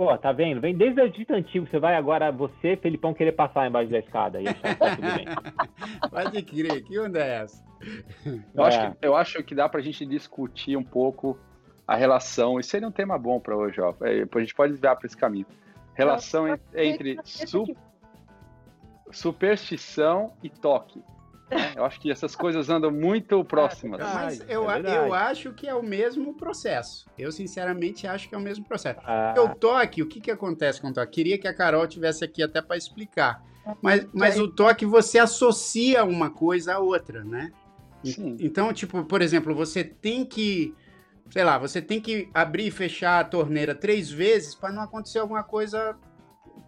[0.00, 0.62] Pô, tá vendo?
[0.62, 1.66] Vem desde o Egito Antigo.
[1.66, 5.14] Você vai agora, você, Felipão, querer passar embaixo da escada e achar que tá tudo
[5.14, 5.26] bem.
[6.10, 7.62] Pode crer, que onda é essa?
[8.54, 8.66] Eu, é.
[8.66, 11.38] Acho que, eu acho que dá pra gente discutir um pouco
[11.86, 12.58] a relação.
[12.58, 13.92] Isso seria um tema bom para hoje, ó.
[14.00, 15.44] É, a gente pode desviar para esse caminho.
[15.92, 17.66] Relação entre su
[19.12, 21.02] superstição e toque.
[21.50, 21.74] Né?
[21.76, 24.00] Eu acho que essas coisas andam muito próximas.
[24.00, 27.06] Ah, mas eu, é eu acho que é o mesmo processo.
[27.18, 29.00] Eu, sinceramente, acho que é o mesmo processo.
[29.04, 29.34] Ah.
[29.38, 31.12] O toque, o que, que acontece com o toque?
[31.12, 33.42] Queria que a Carol tivesse aqui até para explicar.
[33.82, 37.52] Mas, mas o toque você associa uma coisa a outra, né?
[38.02, 38.36] Sim.
[38.40, 40.74] Então, tipo, por exemplo, você tem que
[41.30, 45.20] sei lá, você tem que abrir e fechar a torneira três vezes para não acontecer
[45.20, 45.96] alguma coisa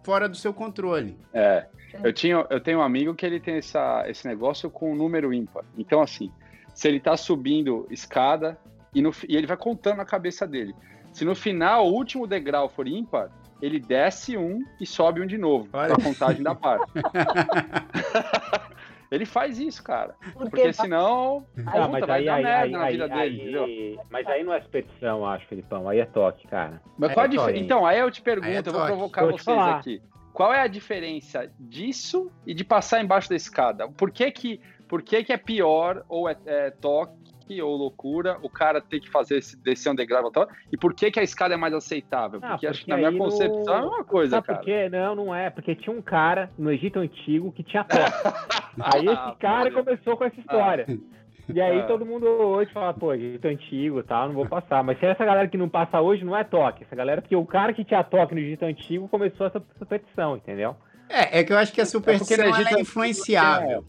[0.03, 1.17] fora do seu controle.
[1.33, 1.67] É.
[2.03, 5.33] Eu, tinha, eu tenho um amigo que ele tem essa, esse negócio com um número
[5.33, 5.63] ímpar.
[5.77, 6.31] Então, assim,
[6.73, 8.57] se ele tá subindo escada
[8.93, 10.73] e, no, e ele vai contando na cabeça dele.
[11.11, 13.29] Se no final o último degrau for ímpar,
[13.61, 15.95] ele desce um e sobe um de novo, Olha.
[15.95, 16.91] pra contagem da parte.
[19.09, 20.15] ele faz isso, cara.
[20.33, 21.45] Porque, porque senão.
[21.67, 25.87] Ah, mas aí, aí, aí, aí, aí Mas aí não é expedição, acho, Felipão.
[25.87, 26.81] Aí é toque, cara.
[26.97, 27.63] Mas qual a diferença?
[27.63, 30.01] Então, aí eu te pergunto, é eu vou provocar vocês aqui.
[30.33, 33.87] Qual é a diferença disso e de passar embaixo da escada?
[33.87, 38.49] Por que que, por que, que é pior ou é, é toque ou loucura o
[38.49, 41.53] cara ter que fazer esse, descer um degrau tal, e por que, que a escada
[41.53, 42.39] é mais aceitável?
[42.41, 43.83] Ah, porque, acho que na minha concepção no...
[43.83, 44.59] é uma coisa, Sabe cara.
[44.59, 48.01] Porque, não, não é, porque tinha um cara no Egito Antigo que tinha toque.
[48.81, 50.85] aí esse cara começou com essa história.
[50.89, 51.22] Ah.
[51.49, 51.83] E aí ah.
[51.83, 54.83] todo mundo hoje fala, pô, Egito Antigo e tal, não vou passar.
[54.83, 56.83] Mas se essa galera que não passa hoje não é toque.
[56.83, 60.75] Essa galera, porque o cara que tinha toque no Egito Antigo começou essa superstição, entendeu?
[61.09, 63.85] É, é que eu acho que a é superstição é, é influenciável.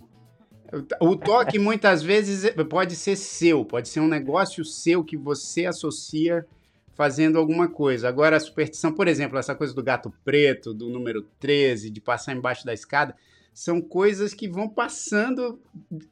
[1.01, 6.45] O toque muitas vezes pode ser seu, pode ser um negócio seu que você associa
[6.95, 8.09] fazendo alguma coisa.
[8.09, 12.35] Agora, a superstição, por exemplo, essa coisa do gato preto, do número 13, de passar
[12.35, 13.15] embaixo da escada,
[13.55, 15.63] são coisas que vão passando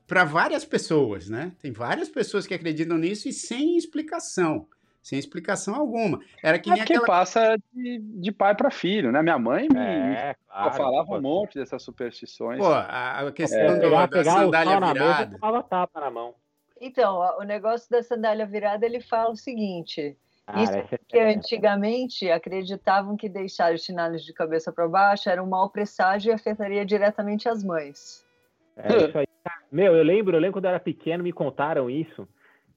[0.06, 1.52] para várias pessoas, né?
[1.60, 4.66] Tem várias pessoas que acreditam nisso e sem explicação
[5.02, 6.20] sem explicação alguma.
[6.42, 7.06] Era que é nem que aquela...
[7.06, 9.20] passa de, de pai para filho, né?
[9.20, 11.16] Minha mãe me é, claro, falava pô.
[11.16, 12.60] um monte dessas superstições.
[12.60, 15.38] Pô, a questão é, do, da pegar sandália virada.
[15.40, 16.34] Mão, tapa na mão.
[16.80, 20.16] Então, o negócio da sandália virada, ele fala o seguinte...
[20.46, 21.34] Ah, Isso porque é...
[21.34, 26.34] antigamente acreditavam que deixar os chinelos de cabeça para baixo era um mau presságio e
[26.34, 28.26] afetaria diretamente as mães.
[28.76, 29.26] É isso aí.
[29.70, 32.28] Meu, eu lembro, eu lembro quando eu era pequeno, me contaram isso.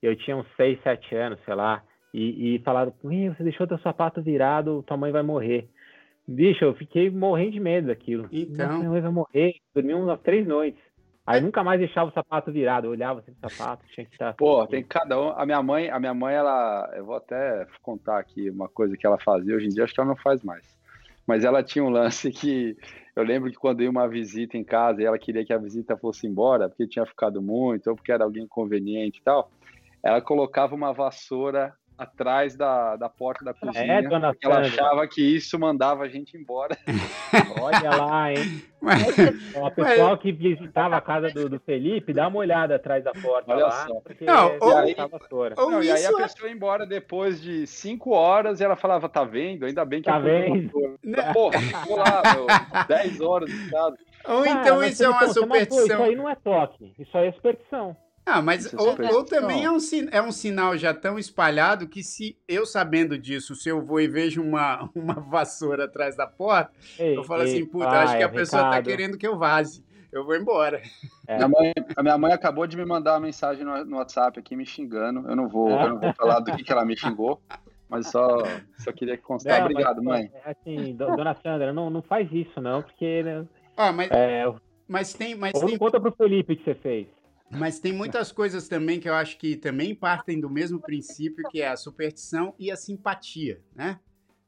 [0.01, 1.84] Eu tinha uns 6, 7 anos, sei lá.
[2.13, 5.67] E, e falaram, você deixou teu sapato virado, tua mãe vai morrer.
[6.28, 8.28] Bicho, eu fiquei morrendo de medo daquilo.
[8.32, 8.78] Então.
[8.78, 9.56] Minha mãe vai morrer.
[9.73, 10.82] Dormi umas três noites.
[11.26, 14.34] Aí nunca mais deixava o sapato virado, eu olhava assim o sapato, tinha que estar.
[14.36, 15.30] Pô, tem cada um.
[15.30, 16.92] A minha mãe, a minha mãe, ela.
[16.94, 20.00] Eu vou até contar aqui uma coisa que ela fazia, hoje em dia acho que
[20.00, 20.64] ela não faz mais.
[21.26, 22.78] Mas ela tinha um lance que
[23.16, 25.98] eu lembro que quando ia uma visita em casa e ela queria que a visita
[25.98, 29.50] fosse embora, porque tinha ficado muito, ou porque era alguém inconveniente e tal,
[30.04, 33.99] ela colocava uma vassoura atrás da, da porta da cozinha.
[33.99, 36.77] É, dona porque ela achava que isso mandava a gente embora.
[37.60, 38.62] Olha lá, hein?
[38.81, 39.01] Mas,
[39.55, 40.21] o pessoal mas...
[40.21, 43.88] que visitava a casa do, do, Felipe, dá uma olhada atrás da porta Olha lá.
[43.88, 44.01] Só.
[44.21, 44.95] Não, ou, aí,
[45.58, 49.23] ou e aí a pessoa ia embora depois de cinco horas e ela falava, tá
[49.23, 49.65] vendo?
[49.65, 50.71] Ainda bem que tá vendo?
[51.34, 52.45] Porra, ficou lá, meu,
[52.88, 53.97] dez horas de casa.
[54.27, 55.86] Ou então isso é uma superstição.
[55.86, 57.95] Isso aí não é toque, isso aí é superstição.
[58.26, 59.78] Ah, mas é ou, ou, também é um,
[60.12, 64.08] é um sinal já tão espalhado que se eu sabendo disso, se eu vou e
[64.08, 68.24] vejo uma, uma vassoura atrás da porta, ei, eu falo ei, assim, puta, acho que
[68.24, 68.86] a pessoa tá Ricardo.
[68.86, 69.86] tá querendo que eu vaze.
[70.12, 70.82] Eu vou embora.
[71.28, 71.36] É.
[71.36, 74.56] Minha mãe, a minha mãe acabou de me mandar uma mensagem no, no WhatsApp aqui
[74.56, 75.28] me xingando.
[75.30, 77.42] Eu não vou, eu não vou falar do que, que ela me xingou,
[77.90, 78.26] mas só,
[78.78, 79.60] só queria constar.
[79.60, 80.32] Não, Obrigado, mas, mãe.
[80.46, 83.24] É assim, dona Sandra, não, não faz isso, não, porque.
[83.24, 84.46] Né, ah, mas, é,
[84.88, 85.36] mas tem.
[85.36, 85.78] Mas ou tem...
[85.78, 87.08] conta pro Felipe que você fez.
[87.49, 91.62] Mas tem muitas coisas também que eu acho que também partem do mesmo princípio, que
[91.62, 93.99] é a superstição e a simpatia, né?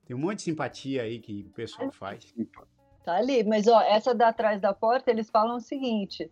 [0.05, 2.33] Tem um monte de simpatia aí que o pessoal faz.
[3.03, 6.29] Tá ali, mas ó, essa da atrás da porta, eles falam o seguinte: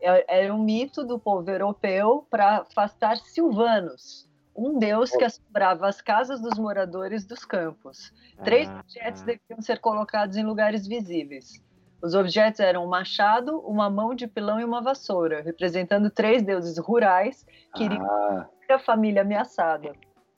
[0.00, 5.88] era é, é um mito do povo europeu para afastar Silvanos, um deus que assombrava
[5.88, 8.12] as casas dos moradores dos campos.
[8.42, 9.26] Três ah, objetos ah.
[9.26, 11.62] deviam ser colocados em lugares visíveis.
[12.02, 16.76] Os objetos eram um machado, uma mão de pilão e uma vassoura, representando três deuses
[16.76, 18.48] rurais que iriam ah.
[18.68, 19.92] a família ameaçada.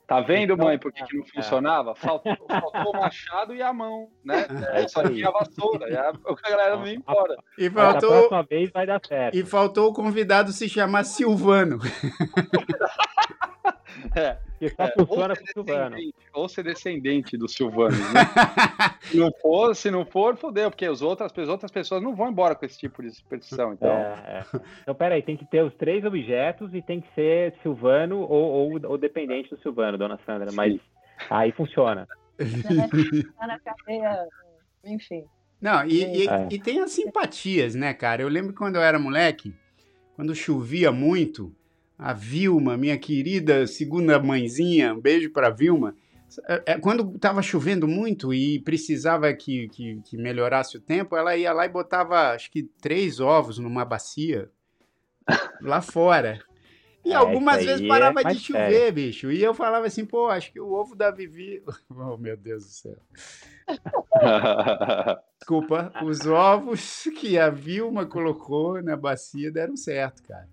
[0.07, 1.95] Tá vendo, mãe, por que, que não funcionava?
[1.95, 4.47] Faltou, faltou, o machado e a mão, né?
[4.73, 7.37] É, só tinha a vassoura, e a, a galera não ia embora.
[7.57, 9.35] E faltou, a próxima vez vai dar certo.
[9.35, 11.79] E faltou o convidado se chamar Silvano.
[14.15, 15.97] É, que só é, funciona com Silvano.
[16.33, 17.97] Ou ser descendente do Silvano.
[17.97, 18.21] Né?
[19.01, 22.31] se, não for, se não for, fodeu, porque as outras, as outras pessoas não vão
[22.31, 23.73] embora com esse tipo de superstição.
[23.73, 24.61] Então, é, é.
[24.83, 28.81] então peraí, tem que ter os três objetos e tem que ser Silvano ou, ou,
[28.85, 30.51] ou dependente do Silvano, dona Sandra.
[30.51, 30.57] Sim.
[30.57, 30.81] Mas
[31.31, 32.07] aí funciona.
[33.39, 34.27] Tá na cadeia,
[34.85, 35.25] enfim.
[35.61, 36.49] Não, e, e, é.
[36.51, 38.23] e tem as simpatias, né, cara?
[38.23, 39.55] Eu lembro quando eu era moleque,
[40.15, 41.55] quando chovia muito
[41.99, 45.95] a Vilma, minha querida segunda mãezinha, um beijo para Vilma.
[46.49, 51.37] É, é, quando estava chovendo muito e precisava que, que, que, melhorasse o tempo, ela
[51.37, 54.51] ia lá e botava, acho que, três ovos numa bacia
[55.63, 56.41] lá fora.
[57.05, 58.93] E é, algumas vezes parava é de chover, sério.
[58.93, 59.31] bicho.
[59.31, 61.63] E eu falava assim, pô, acho que o ovo da Vivi.
[61.91, 62.97] Oh, meu Deus do céu.
[65.39, 70.49] Desculpa, os ovos que a Vilma colocou na bacia deram certo, cara.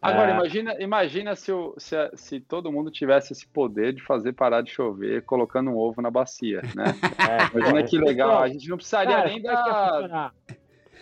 [0.00, 0.34] Agora, é.
[0.34, 4.70] imagina, imagina se, o, se, se, todo mundo tivesse esse poder de fazer parar de
[4.70, 6.84] chover colocando um ovo na bacia, né?
[7.28, 8.42] É, imagina que legal.
[8.42, 10.32] A gente não precisaria Cara, nem da.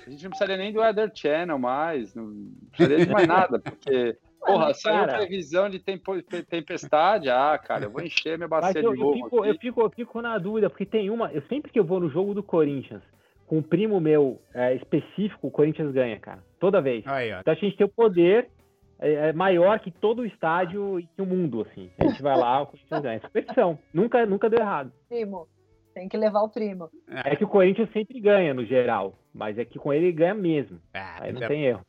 [0.07, 4.16] A gente não precisaria nem do Weather Channel mais, não precisaria de mais nada, porque
[4.44, 7.28] Porra, saiu previsão de tempestade.
[7.30, 10.22] Ah, cara, eu vou encher minha bacia eu, de eu fico, eu fico, eu fico
[10.22, 11.33] na dúvida, porque tem uma.
[11.33, 13.02] Eu sempre que eu vou no jogo do Corinthians,
[13.46, 16.42] com um primo meu é, específico, o Corinthians ganha, cara.
[16.61, 17.07] Toda vez.
[17.07, 18.50] Aí, então a gente tem o poder
[18.98, 21.90] é, é, maior que todo o estádio e que o mundo, assim.
[21.98, 23.20] A gente vai lá, o Corinthians ganha.
[23.20, 23.78] Superstição.
[23.92, 24.92] Nunca, nunca deu errado.
[25.09, 25.48] Primo.
[25.94, 26.90] Tem que levar o primo.
[27.09, 29.14] É que o Corinthians sempre ganha, no geral.
[29.33, 30.80] Mas é que com ele ganha mesmo.
[30.92, 31.46] Ah, Aí não é...
[31.46, 31.83] tem erro.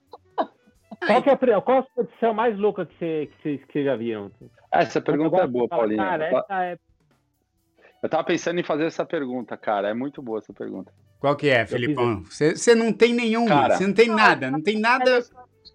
[1.05, 1.87] Qual, que é a, qual
[2.21, 4.31] a mais louca que vocês que que já viram?
[4.71, 5.97] Ah, essa pergunta é boa, Paulinho.
[5.97, 6.77] Cara, essa é...
[8.03, 9.89] Eu tava pensando em fazer essa pergunta, cara.
[9.89, 10.93] É muito boa essa pergunta.
[11.19, 12.23] Qual que é, Felipão?
[12.23, 15.23] Você não tem nenhuma, você não tem nada, não tem nada.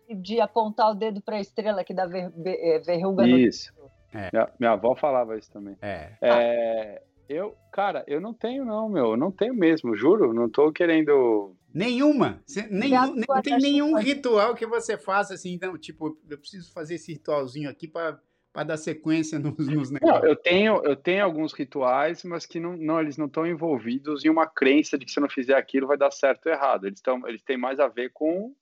[0.09, 3.73] De apontar o dedo para a estrela que dá ver, é, verruga isso.
[3.77, 3.91] no.
[4.21, 4.29] É.
[4.33, 5.77] Minha, minha, avó falava isso também.
[5.81, 6.13] É.
[6.21, 7.03] é.
[7.29, 9.13] Eu, cara, eu não tenho, não, meu.
[9.13, 10.35] Eu não tenho mesmo, juro.
[10.35, 11.55] Não tô querendo.
[11.73, 12.43] Nenhuma.
[12.47, 16.97] Cê, nenhum, não tem nenhum ritual que você faça assim, não, tipo, eu preciso fazer
[16.97, 18.21] esse ritualzinho aqui para
[18.53, 20.23] para dar sequência nos, nos negócios.
[20.23, 24.25] Não, eu tenho, eu tenho alguns rituais, mas que não, não eles não estão envolvidos
[24.25, 26.87] em uma crença de que se eu não fizer aquilo vai dar certo ou errado.
[26.87, 28.55] Eles, tão, eles têm mais a ver com,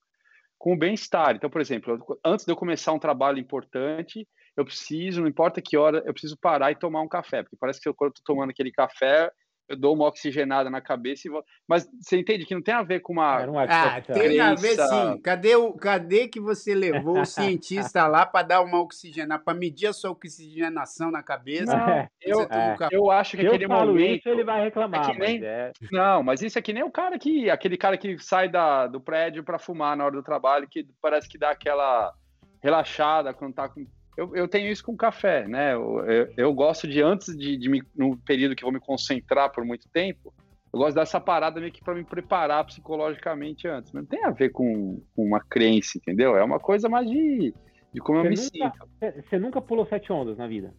[0.59, 1.35] com o bem-estar.
[1.35, 5.77] Então, por exemplo, antes de eu começar um trabalho importante, eu preciso, não importa que
[5.77, 8.51] hora, eu preciso parar e tomar um café, porque parece que quando eu estou tomando
[8.51, 9.31] aquele café,
[9.69, 11.45] eu dou uma oxigenada na cabeça e vou...
[11.67, 13.43] Mas você entende que não tem a ver com uma.
[13.69, 15.21] Ah, tem a ver sim.
[15.23, 19.89] Cadê, o, cadê que você levou o cientista lá para dar uma oxigenada, para medir
[19.89, 21.77] a sua oxigenação na cabeça?
[21.77, 22.77] Não, eu, é.
[22.91, 24.21] eu acho que eu aquele momento.
[24.21, 25.11] Isso, ele vai reclamar.
[25.11, 25.41] É nem...
[25.41, 25.73] mas é...
[25.93, 27.51] Não, mas isso é que nem o cara que.
[27.51, 31.29] aquele cara que sai da, do prédio para fumar na hora do trabalho, que parece
[31.29, 32.15] que dá aquela
[32.63, 33.87] relaxada quando tá com
[34.19, 35.75] eu, eu tenho isso com café, né?
[35.75, 39.53] Eu, eu, eu gosto de, antes de, de me, no período que vou me concentrar
[39.53, 40.35] por muito tempo,
[40.73, 43.93] eu gosto dessa parada meio que para me preparar psicologicamente antes.
[43.93, 46.37] Mas não tem a ver com, com uma crença, entendeu?
[46.37, 47.55] É uma coisa mais de,
[47.95, 49.29] de como você eu me nunca, sinto.
[49.31, 50.75] Você nunca pulou sete ondas na vida?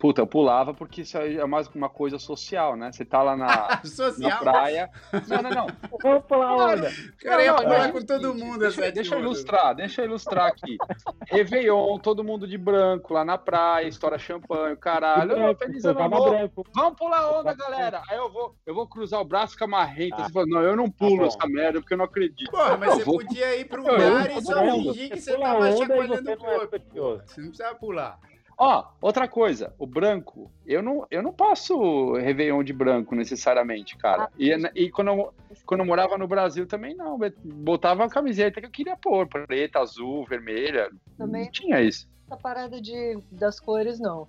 [0.00, 2.90] Puta, eu pulava porque isso é mais uma coisa social, né?
[2.90, 3.82] Você tá lá na,
[4.18, 4.90] na praia.
[5.28, 5.66] Não, não, não.
[6.02, 6.90] Vamos pular onda.
[7.18, 8.60] Cara, ia pular com todo mundo.
[8.60, 10.78] Deixa, deixa eu ilustrar, deixa eu ilustrar aqui.
[11.26, 15.34] Réveillon, todo mundo de branco lá na praia, estoura champanhe, caralho.
[15.34, 16.64] Branco, feliz ano novo.
[16.74, 18.00] Vamos pular onda, galera.
[18.08, 20.16] Aí eu vou, eu vou cruzar o braço com a marreta.
[20.18, 20.24] Ah.
[20.24, 22.50] Você fala, não, eu não pulo tá essa merda porque eu não acredito.
[22.50, 23.18] Porra, mas eu você vou...
[23.18, 26.78] podia ir pro mar e só fingir que você tava chacoalhando o corpo.
[27.26, 28.18] Você não precisava pular.
[28.62, 34.24] Ó, outra coisa, o branco, eu não, eu não passo Réveillon de branco necessariamente, cara.
[34.24, 38.60] Ah, e, e quando, eu, quando eu morava no Brasil também não, botava a camiseta
[38.60, 40.90] que eu queria pôr, preta, azul, vermelha.
[41.16, 42.06] Também não tinha isso.
[42.26, 44.28] Essa parada de, das cores, não.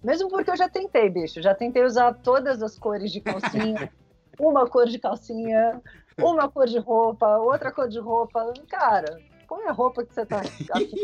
[0.00, 1.42] Mesmo porque eu já tentei, bicho.
[1.42, 3.90] Já tentei usar todas as cores de calcinha.
[4.38, 5.82] uma cor de calcinha,
[6.16, 8.52] uma cor de roupa, outra cor de roupa.
[8.68, 10.42] Cara, põe a roupa que você tá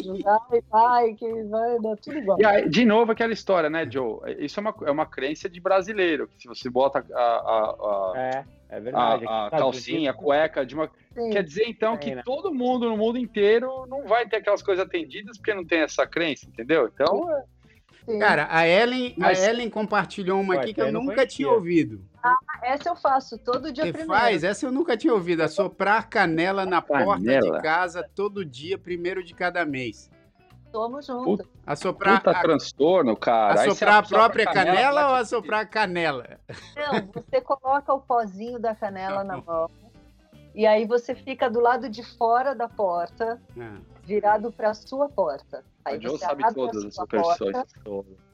[0.05, 2.41] usar e vai, que vai dar tudo igual.
[2.41, 4.21] E aí, de novo, aquela história, né, Joe?
[4.39, 8.13] Isso é uma, é uma crença de brasileiro, que se você bota a, a, a
[8.17, 9.25] é, é verdade.
[9.27, 10.91] a, a calcinha, a cueca, de uma...
[11.15, 12.23] quer dizer, então, que né?
[12.25, 16.07] todo mundo no mundo inteiro não vai ter aquelas coisas atendidas porque não tem essa
[16.07, 16.91] crença, entendeu?
[16.93, 17.31] Então...
[17.31, 17.45] É...
[18.05, 18.19] Sim.
[18.19, 19.41] Cara, a Ellen, Mas...
[19.41, 22.05] a Ellen compartilhou uma aqui que eu nunca tinha ouvido.
[22.23, 24.21] Ah, essa eu faço todo dia Você primeiro.
[24.21, 24.45] faz?
[24.45, 25.43] Essa eu nunca tinha ouvido.
[25.43, 27.17] Assoprar canela na canela.
[27.17, 30.11] porta de casa todo dia, primeiro de cada mês.
[30.73, 31.47] Tamo junto.
[31.67, 32.41] Assoprar Puta a...
[32.41, 33.61] transtorno, cara.
[33.61, 36.41] Assoprar a própria canela, canela ou assoprar a canela?
[36.75, 39.71] Não, você coloca o pozinho da canela na mão.
[40.55, 43.79] E aí você fica do lado de fora da porta, ah.
[44.03, 45.65] virado para a sua porta.
[45.85, 47.57] Aí o Joe sabe todas as superstições.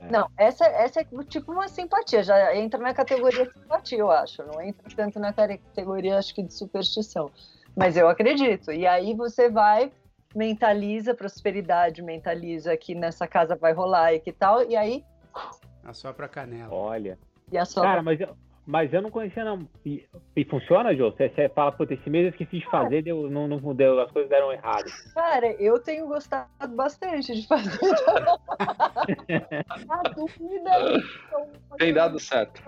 [0.00, 0.10] É.
[0.10, 4.42] Não, essa, essa é tipo uma simpatia, já entra na categoria simpatia, eu acho.
[4.44, 7.30] Não entra tanto na categoria, acho que, de superstição.
[7.74, 8.70] Mas eu acredito.
[8.70, 9.90] E aí você vai,
[10.34, 15.04] mentaliza prosperidade, mentaliza que nessa casa vai rolar e que tal, e aí.
[15.84, 16.74] Assopra canela.
[16.74, 17.18] Olha.
[17.50, 17.90] E assopra...
[17.90, 18.36] Cara, mas eu,
[18.68, 19.66] mas eu não conhecia, não.
[19.84, 20.04] E,
[20.36, 21.10] e funciona, Jô?
[21.10, 24.10] Você, você fala, puta, esse mês eu esqueci de fazer, deu, não, não deu, as
[24.10, 24.84] coisas deram errado.
[25.14, 27.78] Cara, eu tenho gostado bastante de fazer.
[29.88, 30.70] a dúvida.
[31.78, 32.62] Tem dado certo.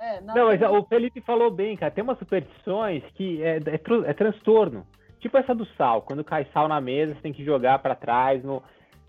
[0.00, 1.92] É, não, mas o Felipe falou bem, cara.
[1.92, 4.86] Tem umas superstições que é, é, é, transtorno.
[5.20, 6.00] Tipo essa do sal.
[6.00, 8.42] Quando cai sal na mesa, você tem que jogar para trás.
[8.42, 8.62] No...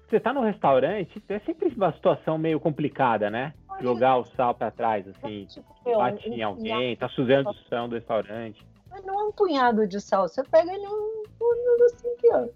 [0.10, 3.54] Você tá no restaurante, é sempre uma situação meio complicada, né?
[3.82, 7.96] Jogar o sal para trás, assim, tipo, bate em alguém, tá sujando o chão do
[7.96, 8.66] restaurante.
[8.90, 12.48] Mas não é um punhado de sal, você pega ele um punhado assim aqui, ó.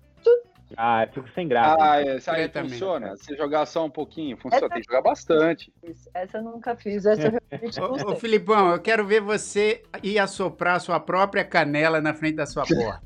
[0.77, 1.77] Ah, eu fico sem graça.
[1.79, 3.15] Ah, essa aí funciona.
[3.17, 4.65] Se jogar só um pouquinho, funciona.
[4.65, 4.73] Essa...
[4.73, 5.73] Tem que jogar bastante.
[6.13, 7.05] Essa eu nunca fiz.
[7.05, 11.99] Essa eu realmente ô, ô, Filipão, eu quero ver você ir assoprar sua própria canela
[11.99, 13.01] na frente da sua porta.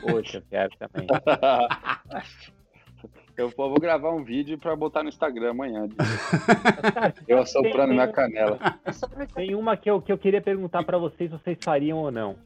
[0.00, 1.06] Poxa, eu quero também.
[3.36, 5.88] Eu vou gravar um vídeo para botar no Instagram amanhã.
[7.28, 8.58] eu assoprando minha canela.
[9.34, 12.36] Tem uma que eu, que eu queria perguntar para vocês se vocês fariam ou não.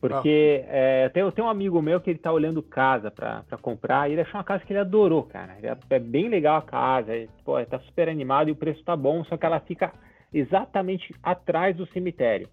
[0.00, 4.12] Porque é, tem, tem um amigo meu que ele tá olhando casa para comprar e
[4.12, 5.56] ele achou uma casa que ele adorou, cara.
[5.62, 8.96] É, é bem legal a casa, é, pô, tá super animado e o preço tá
[8.96, 9.92] bom, só que ela fica
[10.32, 12.48] exatamente atrás do cemitério.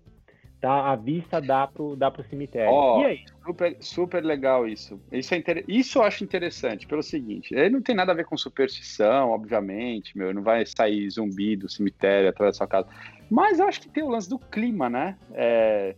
[0.59, 2.71] Tá, a vista dá pro, dá pro cemitério.
[2.71, 3.25] Oh, e aí?
[3.45, 4.99] Super, super legal isso.
[5.11, 5.63] Isso, é inter...
[5.67, 10.17] isso eu acho interessante, pelo seguinte, ele não tem nada a ver com superstição, obviamente,
[10.17, 12.87] meu, não vai sair zumbi do cemitério atrás da sua casa.
[13.29, 15.15] Mas eu acho que tem o lance do clima, né?
[15.33, 15.95] É...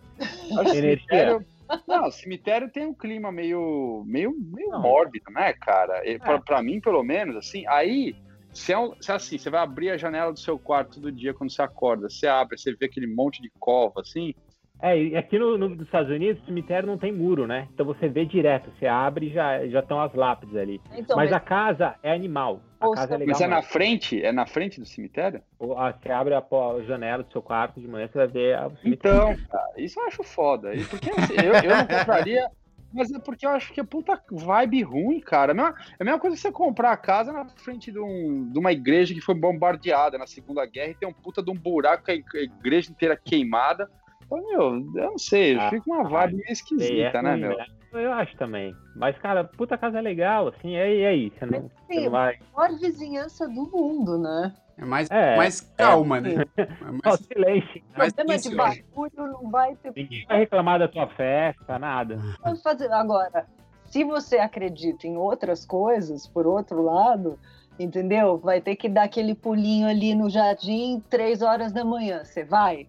[0.72, 1.46] cemitério...
[1.88, 6.02] Não, o cemitério tem um clima meio, meio, meio mórbido, né, cara?
[6.04, 6.18] É.
[6.18, 8.16] Pra, pra mim, pelo menos, assim, aí
[8.52, 11.12] se é, um, se é, assim, você vai abrir a janela do seu quarto todo
[11.12, 14.34] dia quando você acorda, você abre, você vê aquele monte de cova, assim,
[14.82, 17.68] é, e aqui no, no, nos Estados Unidos, o cemitério não tem muro, né?
[17.74, 20.82] Então você vê direto, você abre e já já estão as lápides ali.
[20.94, 22.62] Então, mas, mas, a casa é animal.
[22.80, 23.34] A casa é legal.
[23.34, 24.24] Mas é na frente?
[24.24, 25.42] É na frente do cemitério?
[25.60, 28.58] Ou, ah, você abre a, a, janela do seu quarto de manhã, você vai ver
[28.58, 29.32] o cemitério.
[29.32, 30.74] Então, cara, isso eu acho foda.
[30.74, 32.50] E porque assim, eu, eu não compraria.
[32.92, 35.52] Mas é porque eu acho que é puta vibe ruim, cara.
[35.52, 38.00] É a mesma, é a mesma coisa que você comprar a casa na frente de,
[38.00, 41.52] um, de, uma igreja que foi bombardeada na Segunda Guerra e tem um puta de
[41.52, 43.90] um buraco, a igreja inteira queimada.
[44.32, 47.58] Meu, eu não sei, ah, fica uma vibe meio esquisita, é né, meu?
[47.58, 47.66] Né?
[47.94, 48.76] Eu acho também.
[48.96, 51.30] Mas, cara, puta casa é legal, assim, e aí, aí?
[51.32, 52.36] Você não, Mas, você não vai.
[52.36, 54.54] A maior vizinhança do mundo, né?
[54.78, 56.46] É mais, é, mais calma, é, né?
[56.58, 56.68] É
[57.04, 57.20] mais...
[57.26, 57.84] silêncio.
[57.98, 59.92] Mais problema de barulho não vai ter.
[59.96, 62.18] Ninguém vai reclamar da tua festa, nada.
[62.42, 63.46] Vamos fazer agora.
[63.86, 67.38] Se você acredita em outras coisas, por outro lado,
[67.78, 68.38] entendeu?
[68.38, 72.24] Vai ter que dar aquele pulinho ali no jardim, três horas da manhã.
[72.24, 72.88] Você vai?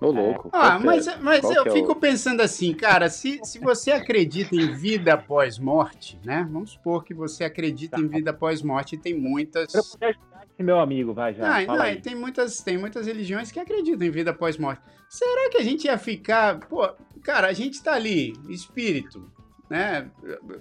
[0.00, 0.48] Ô, louco.
[0.50, 1.96] Ah, mas, é, mas eu é fico o...
[1.96, 6.48] pensando assim, cara, se, se você acredita em vida após morte, né?
[6.50, 8.02] Vamos supor que você acredita tá.
[8.02, 9.74] em vida após morte e tem muitas.
[9.74, 11.58] Eu ajudar esse meu amigo, vai já.
[11.58, 14.80] Ah, não, tem, muitas, tem muitas religiões que acreditam em vida após morte.
[15.06, 16.60] Será que a gente ia ficar.
[16.60, 16.88] Pô,
[17.22, 19.30] cara, a gente tá ali, espírito,
[19.68, 20.10] né?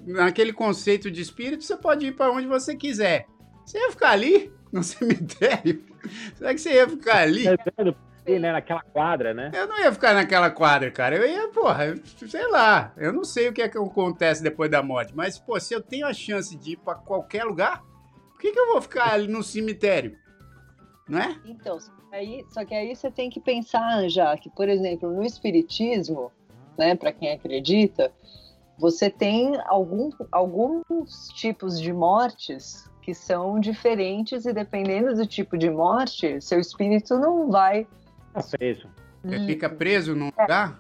[0.06, 3.26] Naquele conceito de espírito, você pode ir para onde você quiser.
[3.66, 5.82] Você ia ficar ali, no cemitério?
[6.36, 7.48] Será que você ia ficar ali?
[7.48, 7.56] É,
[8.26, 9.52] né, naquela quadra, né?
[9.54, 11.16] Eu não ia ficar naquela quadra, cara.
[11.16, 11.96] Eu ia, porra,
[12.28, 12.94] sei lá.
[12.98, 15.82] Eu não sei o que é que acontece depois da morte, mas, pô, se eu
[15.82, 17.82] tenho a chance de ir pra qualquer lugar,
[18.32, 20.18] por que, que eu vou ficar ali no cemitério?
[21.08, 21.36] Não é?
[21.46, 21.78] Então,
[22.12, 26.32] aí, só que aí você tem que pensar, já que, por exemplo, no espiritismo,
[26.78, 28.12] né, para quem acredita,
[28.78, 35.70] você tem algum, alguns tipos de mortes que são diferentes e dependendo do tipo de
[35.70, 37.88] morte, seu espírito não vai
[38.42, 38.90] Fica preso.
[39.24, 40.42] Você fica preso num é.
[40.42, 40.80] lugar?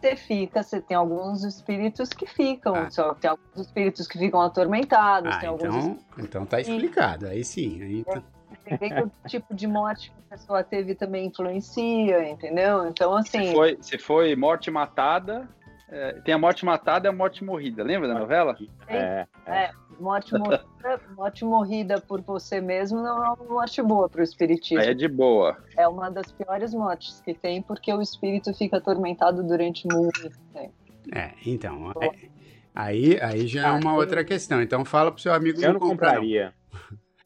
[0.00, 2.90] Você fica, você tem alguns espíritos que ficam, ah.
[2.90, 7.42] só tem alguns espíritos que ficam atormentados, ah, tem então, alguns então tá explicado, aí
[7.42, 7.82] sim.
[7.82, 8.22] Aí tá...
[8.64, 12.86] Dependendo do tipo de morte que a pessoa teve também influencia, entendeu?
[12.88, 13.46] Então, assim.
[13.46, 15.48] Se foi, se foi morte matada,
[15.88, 17.82] é, tem a morte matada e a morte morrida.
[17.84, 18.56] Lembra da novela?
[18.88, 19.26] É, é.
[19.46, 19.70] é
[20.00, 20.64] morte, morrida,
[21.16, 24.82] morte morrida por você mesmo não é uma morte boa para o espiritismo.
[24.82, 25.56] É de boa.
[25.76, 30.74] É uma das piores mortes que tem, porque o espírito fica atormentado durante muito tempo.
[31.14, 31.92] É, então.
[32.02, 32.10] É,
[32.74, 34.60] aí, aí já é uma outra questão.
[34.60, 36.52] Então fala pro seu amigo eu não, não compraria.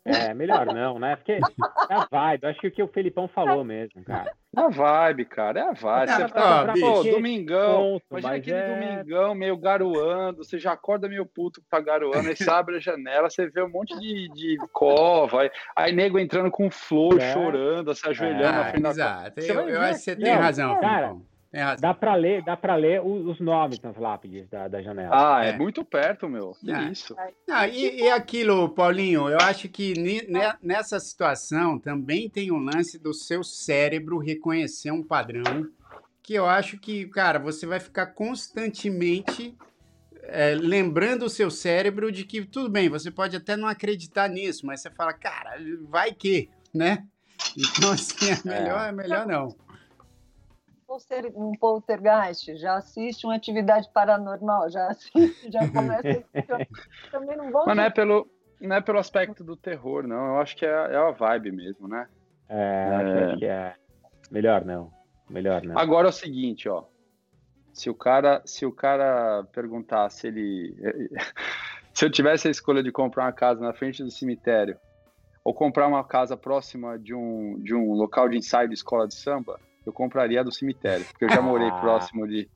[0.04, 1.14] É, melhor não, né?
[1.16, 2.46] Porque é a vibe.
[2.46, 4.32] Acho que o que o Felipão falou mesmo, cara.
[4.56, 5.60] É a vibe, cara.
[5.60, 6.10] É a vibe.
[6.10, 8.00] Você tá, pô, domingão.
[8.08, 8.96] Ponto, imagina aquele é...
[8.96, 10.42] domingão meio garoando.
[10.42, 12.28] Você já acorda meio puto que tá garoando.
[12.28, 15.42] Aí você abre a janela, você vê um monte de, de cova.
[15.42, 17.32] Aí, aí nego entrando com flor, é.
[17.34, 19.36] chorando, se ajoelhando ah, na frente exato.
[19.36, 21.08] da Eu, eu acho que você tem razão, cara.
[21.08, 21.29] É,
[21.80, 25.10] dá para ler, dá para ler os, nomes nas lápides da, da janela.
[25.12, 26.52] Ah, é, é muito perto, meu.
[26.60, 26.84] Que é.
[26.84, 27.16] isso.
[27.50, 30.22] Ah, e, e, aquilo, Paulinho, eu acho que ni,
[30.62, 35.68] nessa situação também tem um lance do seu cérebro reconhecer um padrão
[36.22, 39.56] que eu acho que, cara, você vai ficar constantemente
[40.22, 44.64] é, lembrando o seu cérebro de que tudo bem, você pode até não acreditar nisso,
[44.64, 45.56] mas você fala, cara,
[45.88, 47.04] vai que, né?
[47.56, 49.69] Então, assim, é melhor, é melhor não
[51.34, 56.24] um poltergeist, já assiste uma atividade paranormal, já assiste, já começa.
[57.10, 57.64] também não vão.
[57.66, 58.28] Mas não é, pelo,
[58.60, 60.34] não é pelo aspecto do terror, não.
[60.34, 62.08] Eu acho que é, é a vibe mesmo, né?
[62.48, 63.24] É, é...
[63.24, 63.74] acho que é.
[64.30, 64.92] Melhor não.
[65.28, 65.78] Melhor não.
[65.78, 66.84] Agora é o seguinte, ó.
[67.72, 70.74] Se o cara, se o cara perguntar se ele.
[71.94, 74.76] se eu tivesse a escolha de comprar uma casa na frente do cemitério
[75.44, 79.14] ou comprar uma casa próxima de um, de um local de ensaio de escola de
[79.14, 81.80] samba, eu compraria do cemitério, porque eu já morei ah.
[81.80, 82.48] próximo de,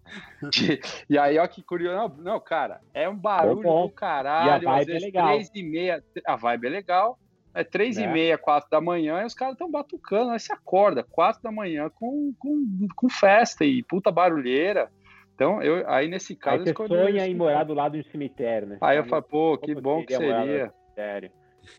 [0.50, 1.96] de, E aí, ó, que curioso.
[1.96, 4.62] Não, não cara, é um barulho do caralho.
[4.62, 5.28] E a vibe é legal.
[5.28, 7.18] Três e meia, a vibe é legal.
[7.54, 8.02] É três é.
[8.02, 10.32] e meia, quatro da manhã, e os caras estão batucando.
[10.32, 14.90] Aí você acorda, quatro da manhã, com, com, com festa e puta barulheira.
[15.34, 16.64] Então, eu, aí nesse caso.
[16.64, 18.78] Aí você sonha em morar do lado um cemitério, né?
[18.80, 20.72] Aí eu falo, pô, que bom que seria.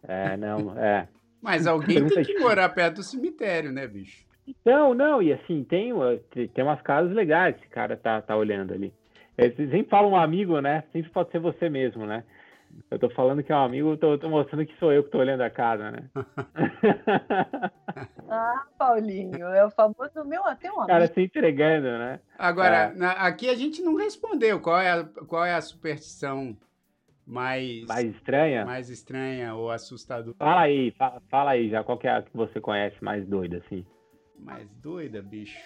[0.07, 1.07] É, não, é.
[1.41, 4.24] Mas alguém tem que morar perto do cemitério, né, bicho?
[4.63, 5.91] Não, não, e assim, tem,
[6.53, 8.93] tem umas casas legais que esse cara tá, tá olhando ali.
[9.37, 10.83] Eles sempre falam um amigo, né?
[10.93, 12.23] Sempre pode ser você mesmo, né?
[12.89, 15.19] Eu tô falando que é um amigo, tô, tô mostrando que sou eu que tô
[15.19, 16.09] olhando a casa, né?
[18.29, 20.87] ah, Paulinho, é o famoso meu até um amigo.
[20.87, 22.19] cara se entregando, né?
[22.37, 22.93] Agora, é.
[22.93, 26.55] na, aqui a gente não respondeu qual é a, qual é a superstição
[27.25, 30.35] mais mais estranha, mais estranha ou assustadora.
[30.37, 33.63] Fala aí, fala, fala aí já qual que é a que você conhece mais doida
[33.65, 33.85] assim.
[34.45, 35.57] Mais doida, bicho.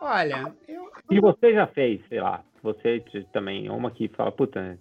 [0.00, 0.88] Olha, eu.
[1.10, 4.78] E você já fez, sei lá, você também, uma que fala, puta,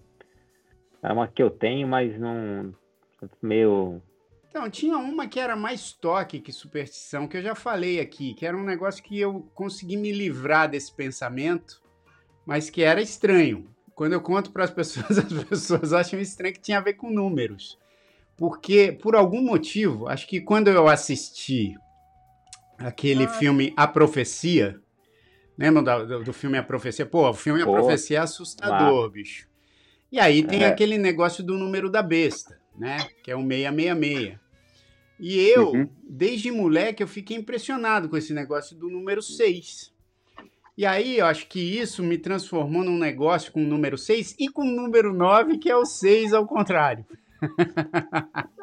[1.02, 2.72] é uma que eu tenho, mas não.
[3.42, 4.00] meio.
[4.50, 8.46] Então, tinha uma que era mais toque que superstição, que eu já falei aqui, que
[8.46, 11.82] era um negócio que eu consegui me livrar desse pensamento,
[12.46, 13.68] mas que era estranho.
[13.96, 17.10] Quando eu conto para as pessoas, as pessoas acham estranho que tinha a ver com
[17.10, 17.80] números.
[18.38, 21.76] Porque, por algum motivo, acho que quando eu assisti
[22.78, 23.30] aquele ah.
[23.30, 24.80] filme A Profecia.
[25.58, 27.06] Lembra do, do, filme A Profecia?
[27.06, 27.76] Pô, o filme Pô.
[27.76, 29.10] A Profecia é assustador, ah.
[29.10, 29.48] bicho.
[30.12, 30.68] E aí tem é.
[30.68, 32.98] aquele negócio do número da besta, né?
[33.24, 34.40] Que é o 666.
[35.20, 35.90] E eu, uhum.
[36.08, 39.92] desde moleque, eu fiquei impressionado com esse negócio do número 6.
[40.78, 44.48] E aí, eu acho que isso me transformou num negócio com o número 6 e
[44.48, 47.04] com o número 9, que é o 6 ao contrário.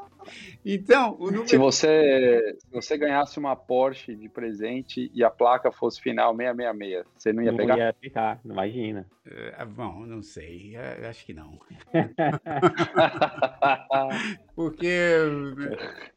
[0.64, 1.49] Então, o número...
[1.49, 7.07] se, você, se você ganhasse uma Porsche de presente e a placa fosse final 666,
[7.16, 7.77] você não ia não pegar?
[7.77, 9.07] Não ia pegar, imagina.
[9.27, 11.59] Uh, bom, não sei, uh, acho que não.
[14.55, 15.18] Porque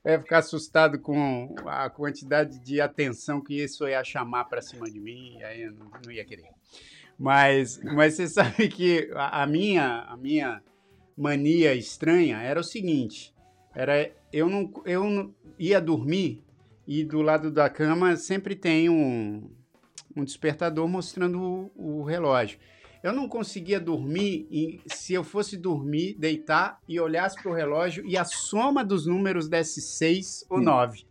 [0.04, 5.00] é ficar assustado com a quantidade de atenção que isso ia chamar para cima de
[5.00, 6.50] mim, aí eu não, não ia querer.
[7.18, 10.62] Mas, mas você sabe que a, a minha, a minha
[11.18, 13.34] mania estranha era o seguinte
[13.78, 16.44] era eu não eu não, ia dormir
[16.88, 19.48] e do lado da cama sempre tem um,
[20.16, 22.58] um despertador mostrando o, o relógio.
[23.04, 28.04] Eu não conseguia dormir e, se eu fosse dormir, deitar e olhasse para o relógio
[28.06, 31.06] e a soma dos números desse 6 ou 9.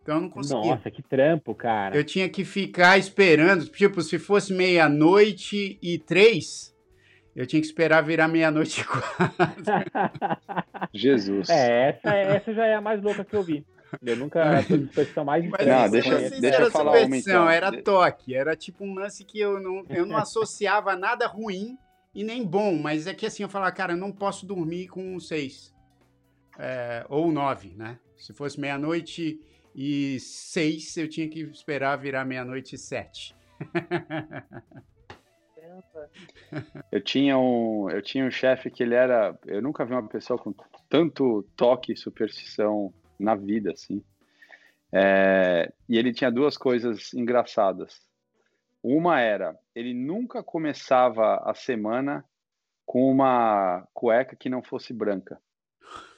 [0.00, 0.70] Então eu não conseguia.
[0.70, 1.94] Nossa, que trampo, cara.
[1.94, 3.66] Eu tinha que ficar esperando.
[3.66, 6.73] Tipo, se fosse meia-noite e três,
[7.34, 9.40] eu tinha que esperar virar meia-noite e quatro.
[10.92, 11.48] Jesus.
[11.48, 13.64] É, essa, essa já é a mais louca que eu vi.
[14.02, 17.48] Eu nunca tive superstição mais Mas não, deixa, não deixa eu falar uma então.
[17.48, 21.78] Era toque, era tipo um lance que eu não, eu não associava nada ruim
[22.14, 25.18] e nem bom, mas é que assim, eu falava, cara, eu não posso dormir com
[25.18, 25.74] seis.
[26.56, 27.98] É, ou nove, né?
[28.16, 29.40] Se fosse meia-noite
[29.74, 32.78] e seis, eu tinha que esperar virar meia-noite e
[35.82, 36.28] sete.
[36.90, 40.38] Eu tinha um, eu tinha um chefe que ele era, eu nunca vi uma pessoa
[40.38, 40.54] com
[40.88, 44.02] tanto toque e superstição na vida, assim.
[44.92, 48.00] É, e ele tinha duas coisas engraçadas.
[48.82, 52.24] Uma era, ele nunca começava a semana
[52.84, 55.40] com uma cueca que não fosse branca.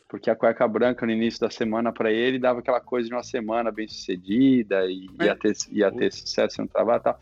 [0.08, 3.24] Porque a cueca branca no início da semana para ele dava aquela coisa de uma
[3.24, 7.20] semana bem sucedida e ia ter, ia ter sucesso no trabalho e tal.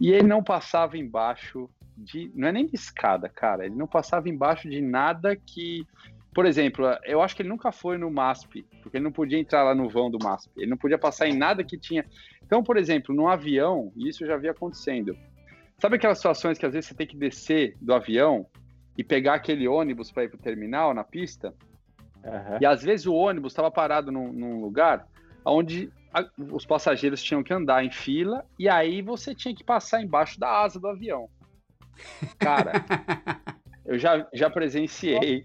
[0.00, 2.30] E ele não passava embaixo de.
[2.34, 3.66] Não é nem de escada, cara.
[3.66, 5.86] Ele não passava embaixo de nada que.
[6.34, 9.64] Por exemplo, eu acho que ele nunca foi no MASP, porque ele não podia entrar
[9.64, 10.52] lá no vão do MASP.
[10.56, 12.04] Ele não podia passar em nada que tinha.
[12.44, 15.16] Então, por exemplo, no avião, isso já havia acontecendo.
[15.78, 18.46] Sabe aquelas situações que às vezes você tem que descer do avião
[18.96, 21.54] e pegar aquele ônibus para ir para o terminal na pista?
[22.24, 22.58] Uhum.
[22.60, 25.06] E às vezes o ônibus estava parado num, num lugar
[25.44, 30.02] onde a, os passageiros tinham que andar em fila e aí você tinha que passar
[30.02, 31.28] embaixo da asa do avião.
[32.38, 32.72] Cara,
[33.84, 35.44] eu já, já presenciei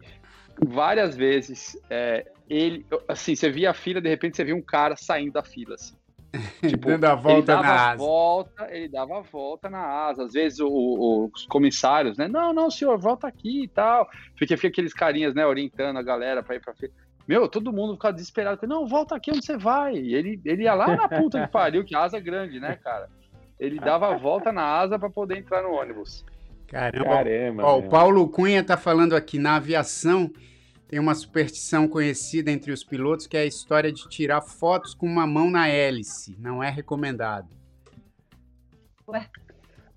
[0.59, 1.77] várias vezes.
[1.89, 5.43] É, ele, assim, você via a fila, de repente você via um cara saindo da
[5.43, 5.95] fila, assim.
[6.67, 7.97] Tipo, Dando a volta ele dava na asa.
[7.97, 10.23] Volta, ele dava a volta na asa.
[10.23, 12.27] Às vezes o, o, os comissários, né?
[12.27, 14.09] Não, não, senhor, volta aqui e tal.
[14.37, 16.91] Porque fica aqueles carinhas, né, orientando a galera para ir pra fila.
[17.27, 18.67] Meu, todo mundo ficava desesperado.
[18.67, 19.95] Não, volta aqui onde você vai.
[19.95, 23.07] E ele, ele ia lá na puta que pariu, que asa grande, né, cara?
[23.59, 26.25] Ele dava a volta na asa para poder entrar no ônibus.
[26.67, 27.05] Caramba.
[27.05, 30.29] Caramba Ó, o Paulo Cunha tá falando aqui na aviação
[30.87, 35.05] tem uma superstição conhecida entre os pilotos que é a história de tirar fotos com
[35.05, 36.35] uma mão na hélice.
[36.39, 37.49] Não é recomendado.
[39.07, 39.29] Ué?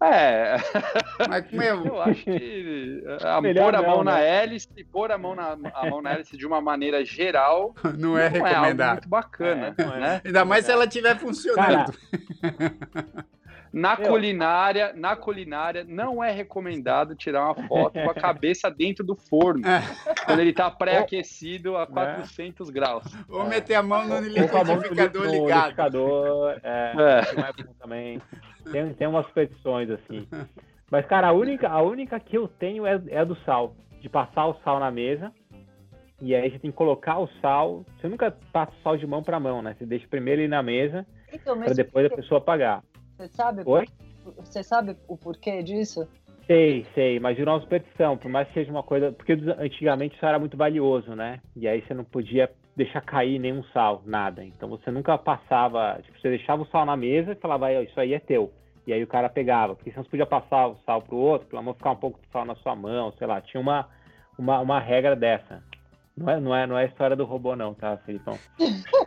[0.03, 0.57] É.
[1.29, 1.71] Mas como é?
[1.71, 4.43] Eu acho que a, pôr a mão não, na né?
[4.43, 8.29] hélice, pôr a mão na, a mão na hélice de uma maneira geral não é
[8.29, 8.89] não recomendado.
[8.89, 10.21] É muito bacana, é, né?
[10.25, 11.93] Ainda mais se ela estiver funcionando.
[13.77, 19.15] Na culinária, na culinária, não é recomendado tirar uma foto com a cabeça dentro do
[19.15, 19.83] forno, é.
[20.25, 22.73] quando ele está pré-aquecido a 400 é.
[22.73, 23.05] graus.
[23.29, 23.49] Ou é.
[23.51, 26.49] meter a mão no liquidificador ligado.
[26.63, 27.75] é, é.
[27.79, 28.23] também.
[28.73, 30.27] Tem, tem umas petições assim.
[30.91, 33.77] Mas, cara, a única, a única que eu tenho é, é a do sal.
[34.01, 35.31] De passar o sal na mesa.
[36.23, 37.85] E aí você tem que colocar o sal.
[38.01, 39.77] Você nunca passa o sal de mão para mão, né?
[39.79, 42.83] Você deixa primeiro ele na mesa então, para depois a pessoa pagar.
[43.17, 43.63] Você sabe?
[43.65, 43.87] Oi?
[44.39, 46.07] Você sabe o porquê disso?
[46.47, 49.11] Sei, sei, mas virou uma superstição, por mais que seja uma coisa.
[49.11, 51.41] Porque antigamente isso era muito valioso, né?
[51.57, 54.45] E aí você não podia deixar cair nenhum sal, nada.
[54.45, 55.99] Então você nunca passava.
[56.03, 58.53] Tipo, você deixava o sal na mesa e falava, isso aí é teu.
[58.87, 61.59] E aí o cara pegava, porque senão você podia passar o sal pro outro, pelo
[61.59, 63.41] amor ficar um pouco de sal na sua mão, sei lá.
[63.41, 63.89] Tinha uma,
[64.39, 65.63] uma, uma regra dessa.
[66.17, 68.39] Não é, não, é, não é a história do robô, não, tá, Felipão?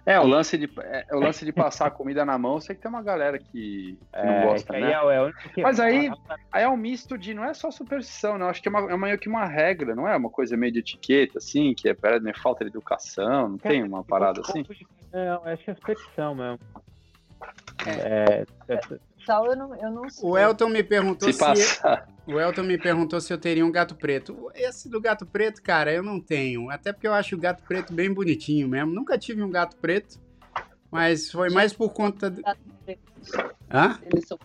[0.05, 2.75] É, o lance de, é, o lance de passar a comida na mão, eu sei
[2.75, 4.91] que tem uma galera que, que é, não gosta, né?
[4.91, 5.61] É, é que...
[5.63, 6.11] Mas aí,
[6.51, 7.33] aí é um misto de.
[7.33, 8.47] Não é só superstição, não.
[8.47, 10.79] Acho que é, uma, é meio que uma regra, não é uma coisa meio de
[10.79, 14.63] etiqueta, assim, que é né, falta de educação, não tem uma parada assim?
[15.11, 16.59] Não, acho que é superstição mesmo.
[17.87, 18.45] É,
[19.29, 20.29] é, eu não, eu não sei.
[20.29, 21.81] O Elton me perguntou se, se
[22.27, 24.51] o Elton me perguntou se eu teria um gato preto.
[24.53, 26.69] Esse do gato preto, cara, eu não tenho.
[26.69, 28.91] Até porque eu acho o gato preto bem bonitinho mesmo.
[28.91, 30.19] Nunca tive um gato preto,
[30.91, 32.29] mas foi mais por conta.
[32.29, 32.41] De...
[33.71, 33.99] Hã?
[34.03, 34.37] Eles são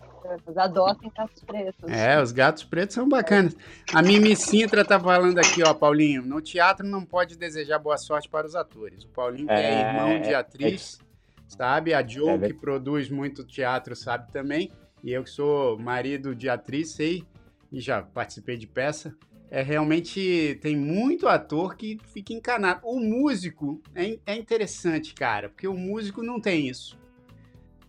[0.56, 1.90] adotem gatos pretos.
[1.90, 3.56] É, os gatos pretos são bacanas.
[3.92, 6.22] A Mimi Sintra tá falando aqui, ó, Paulinho.
[6.22, 9.04] No teatro não pode desejar boa sorte para os atores.
[9.04, 10.98] O Paulinho, que é, é irmão de atriz,
[11.46, 11.94] sabe?
[11.94, 14.70] A Jo, é, que produz muito teatro, sabe também.
[15.02, 17.24] E eu que sou marido de atriz, sei,
[17.70, 19.14] e já participei de peça.
[19.50, 22.80] É realmente tem muito ator que fica encanado.
[22.82, 26.98] O músico é, é interessante, cara, porque o músico não tem isso.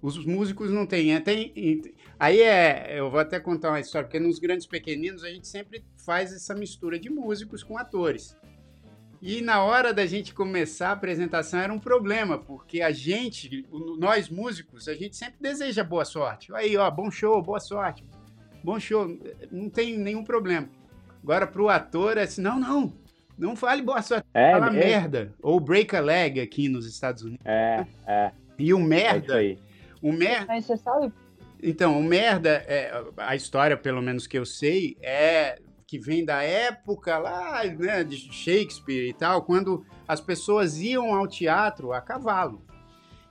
[0.01, 1.15] Os músicos não têm.
[1.15, 1.51] É, tem,
[2.19, 2.99] aí é.
[2.99, 6.53] Eu vou até contar uma história, porque nos grandes pequeninos a gente sempre faz essa
[6.53, 8.37] mistura de músicos com atores.
[9.21, 13.65] E na hora da gente começar a apresentação era um problema, porque a gente,
[13.97, 16.53] nós músicos, a gente sempre deseja boa sorte.
[16.53, 18.03] Aí, ó, bom show, boa sorte.
[18.63, 19.07] Bom show,
[19.51, 20.69] não tem nenhum problema.
[21.23, 22.93] Agora pro ator é assim, não, não,
[23.37, 24.71] não fale boa sorte, é, fala é.
[24.71, 25.33] merda.
[25.41, 27.45] Ou break a leg aqui nos Estados Unidos.
[27.45, 28.31] É, é.
[28.57, 29.57] E o merda, é
[30.01, 30.45] o merda...
[30.47, 31.11] Mas você sabe...
[31.63, 35.59] Então, o merda, é, a história, pelo menos que eu sei, é
[35.95, 41.25] que vem da época lá, né, de Shakespeare e tal, quando as pessoas iam ao
[41.25, 42.65] teatro a cavalo.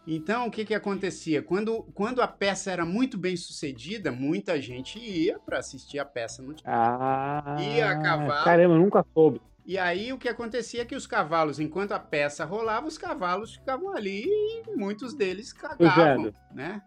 [0.07, 1.43] Então, o que, que acontecia?
[1.43, 6.43] Quando, quando a peça era muito bem sucedida, muita gente ia para assistir a peça
[6.43, 6.73] no teatro.
[6.73, 8.45] Ah, ia a cavalo.
[8.45, 9.41] Caramba, nunca soube.
[9.65, 13.55] E aí o que acontecia é que os cavalos, enquanto a peça rolava, os cavalos
[13.55, 16.83] ficavam ali e muitos deles cagavam, né?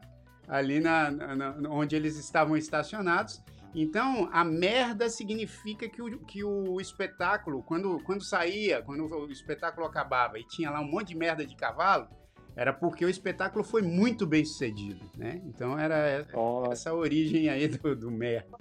[0.47, 3.41] Ali na, na, onde eles estavam estacionados.
[3.79, 9.85] Então, a merda significa que o, que o espetáculo, quando, quando saía, quando o espetáculo
[9.85, 12.07] acabava e tinha lá um monte de merda de cavalo,
[12.55, 15.39] era porque o espetáculo foi muito bem sucedido, né?
[15.45, 16.71] Então era oh.
[16.71, 18.57] essa origem aí do, do merda.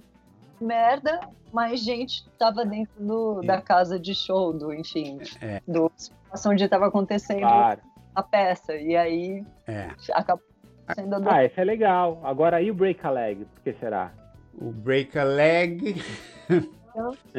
[0.61, 1.19] Merda,
[1.51, 3.47] mas gente estava dentro do, é.
[3.47, 5.63] da casa de show, do, enfim, é.
[5.67, 7.81] do espaço onde estava acontecendo claro.
[8.13, 8.75] a peça.
[8.75, 9.89] E aí é.
[10.13, 10.45] acabou
[10.93, 12.21] sendo a Ah, esse é legal.
[12.23, 13.45] Agora, e o break a leg?
[13.45, 14.13] Por que será?
[14.57, 16.01] O break a leg.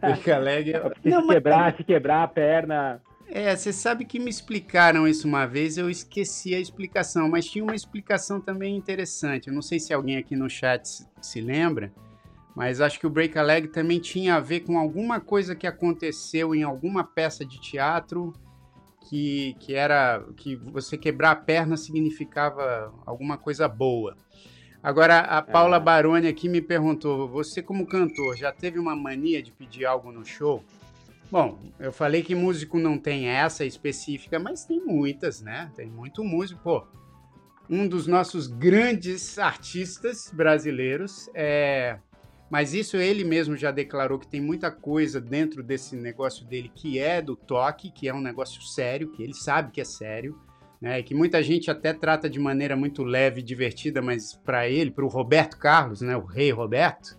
[0.00, 0.72] break a leg.
[0.72, 0.80] É...
[1.04, 1.76] Não, se, quebrar, mas...
[1.76, 3.02] se quebrar a perna.
[3.26, 7.64] É, você sabe que me explicaram isso uma vez, eu esqueci a explicação, mas tinha
[7.64, 9.48] uma explicação também interessante.
[9.48, 11.92] Eu não sei se alguém aqui no chat se, se lembra,
[12.54, 15.66] mas acho que o break a leg também tinha a ver com alguma coisa que
[15.66, 18.32] aconteceu em alguma peça de teatro
[19.08, 24.16] que, que era que você quebrar a perna significava alguma coisa boa.
[24.84, 25.80] Agora, a Paula é.
[25.80, 30.26] Baroni aqui me perguntou: você, como cantor, já teve uma mania de pedir algo no
[30.26, 30.62] show?
[31.30, 35.72] Bom, eu falei que músico não tem essa específica, mas tem muitas, né?
[35.74, 36.60] Tem muito músico.
[36.62, 36.86] Pô,
[37.68, 41.98] um dos nossos grandes artistas brasileiros é.
[42.50, 46.98] Mas isso ele mesmo já declarou que tem muita coisa dentro desse negócio dele que
[46.98, 50.38] é do toque, que é um negócio sério, que ele sabe que é sério
[50.84, 54.90] né, que muita gente até trata de maneira muito leve e divertida, mas para ele,
[54.90, 57.16] para o Roberto Carlos, né, o rei Roberto,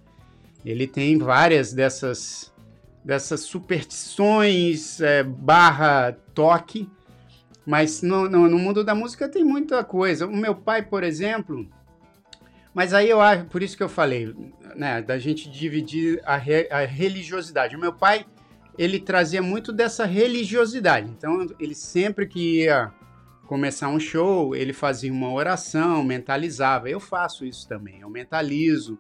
[0.64, 2.54] ele tem várias dessas
[3.04, 6.88] dessas superstições é, barra toque,
[7.66, 10.28] mas no, no, no, mundo da música tem muita coisa.
[10.28, 11.68] O meu pai, por exemplo,
[12.72, 14.32] mas aí eu acho, por isso que eu falei,
[14.76, 17.76] né, da gente dividir a, re, a religiosidade.
[17.76, 18.28] O meu pai,
[18.78, 21.10] ele trazia muito dessa religiosidade.
[21.10, 22.92] Então, ele sempre que ia
[23.46, 26.90] começar um show, ele fazia uma oração, mentalizava.
[26.90, 29.00] Eu faço isso também, eu mentalizo,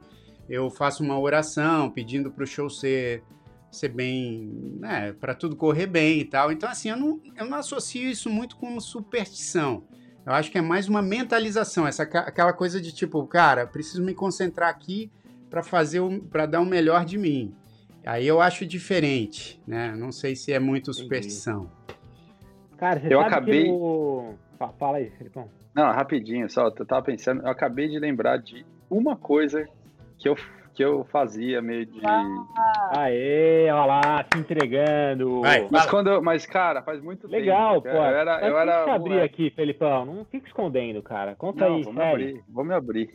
[0.49, 3.23] eu faço uma oração pedindo para o show ser
[3.71, 6.49] ser bem, né, para tudo correr bem e tal.
[6.49, 9.83] Então, assim, eu não, eu não associo isso muito com superstição.
[10.25, 14.13] Eu acho que é mais uma mentalização, essa aquela coisa de tipo, cara, preciso me
[14.13, 15.11] concentrar aqui
[15.49, 17.53] para fazer, para dar o melhor de mim.
[18.05, 19.95] Aí eu acho diferente, né?
[19.95, 21.69] Não sei se é muito superstição.
[22.77, 23.63] Cara, você eu sabe acabei.
[23.63, 24.33] Que o...
[24.79, 25.49] Fala aí, Felipão.
[25.73, 26.67] Não, rapidinho, só.
[26.67, 29.67] Eu tava pensando, eu acabei de lembrar de uma coisa
[30.17, 30.35] que eu
[30.75, 32.01] que eu fazia meio de.
[32.05, 35.41] Ah, aê, olha lá, se entregando.
[35.41, 37.87] Vai, mas quando eu, Mas, cara, faz muito Legal, tempo.
[37.87, 38.09] Legal, pô.
[38.09, 40.05] Eu era, mas eu era, abrir aqui, Felipão.
[40.05, 41.33] Não fica escondendo, cara.
[41.35, 43.09] Conta Não, aí, vamos abrir, vamos abrir.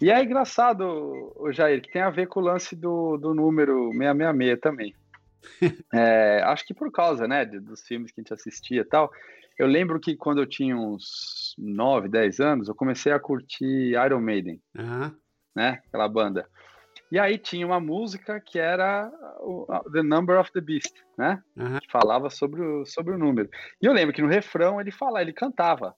[0.00, 3.90] E é engraçado, o Jair, que tem a ver com o lance do, do número
[3.90, 4.94] 666 também.
[5.92, 9.10] é, acho que por causa, né, dos filmes que a gente assistia e tal.
[9.58, 14.20] Eu lembro que quando eu tinha uns 9, 10 anos, eu comecei a curtir Iron
[14.20, 15.14] Maiden, uhum.
[15.54, 16.48] né, aquela banda.
[17.12, 19.10] E aí tinha uma música que era
[19.92, 21.42] The Number of the Beast, né?
[21.54, 21.78] Uhum.
[21.78, 23.50] Que falava sobre o, sobre o número.
[23.82, 25.94] E eu lembro que no refrão ele falava, ele cantava.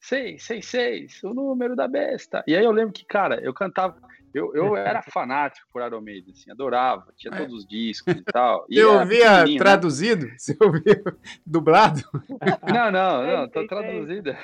[0.00, 2.42] Seis, seis, seis, o número da besta.
[2.46, 3.96] E aí eu lembro que, cara, eu cantava,
[4.32, 7.36] eu, eu era fanático por Iron Maiden, assim, adorava, tinha é.
[7.36, 8.64] todos os discos e tal.
[8.70, 9.58] E Você ouvia né?
[9.58, 10.26] traduzido?
[10.26, 10.34] Né?
[10.38, 11.02] Você ouvia
[11.46, 12.02] dublado?
[12.72, 14.34] Não, não, não, tô traduzido.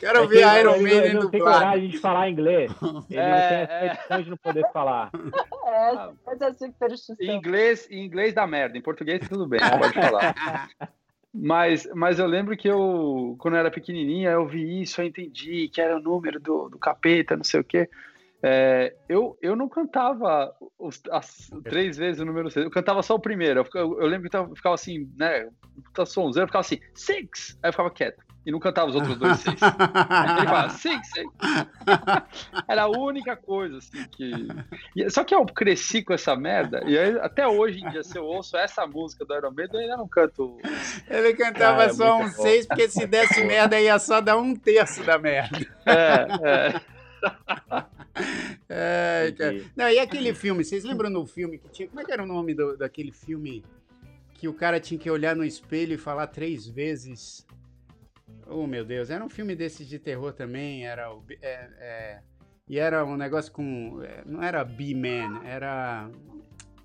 [0.00, 1.06] Quero ouvir é Iron Maiden dublado.
[1.06, 2.72] Ele não tem coragem de falar inglês.
[3.08, 4.22] Ele é, não tem a é.
[4.22, 5.10] de não poder falar.
[5.66, 6.66] É, essa
[7.20, 10.34] é inglês, em inglês dá merda, em português tudo bem, pode falar.
[11.38, 15.68] Mas, mas eu lembro que eu, quando eu era pequenininha, eu vi isso, eu entendi
[15.68, 17.88] que era o número do, do capeta, não sei o quê.
[18.42, 23.14] É, eu, eu não cantava os, as três vezes o número 6, eu cantava só
[23.14, 23.60] o primeiro.
[23.60, 25.48] Eu, eu, eu lembro que eu ficava assim, né?
[25.84, 27.58] Puta sonzeiro, eu ficava assim, six!
[27.62, 28.25] Aí eu ficava quieto.
[28.46, 29.60] E não cantava os outros dois seis.
[29.60, 31.28] Ele falava, six, six.
[32.68, 35.10] Era a única coisa, assim, que.
[35.10, 38.24] Só que eu cresci com essa merda, e aí, até hoje em dia, se eu
[38.24, 40.58] ouço essa música do Iron Maiden, eu ainda não canto.
[41.10, 44.54] Ele cantava ah, é só um seis, porque se desse merda, ia só dar um
[44.54, 45.58] terço da merda.
[45.84, 46.80] É, é.
[48.66, 49.30] É,
[49.76, 51.86] Não, e aquele filme, vocês lembram do filme que tinha.
[51.86, 53.62] Como é que era o nome do, daquele filme
[54.32, 57.46] que o cara tinha que olhar no espelho e falar três vezes?
[58.46, 61.24] Oh, meu Deus, era um filme desses de terror também, era o.
[61.42, 62.20] É, é,
[62.68, 64.02] e era um negócio com.
[64.02, 66.10] É, não era B-Man, era.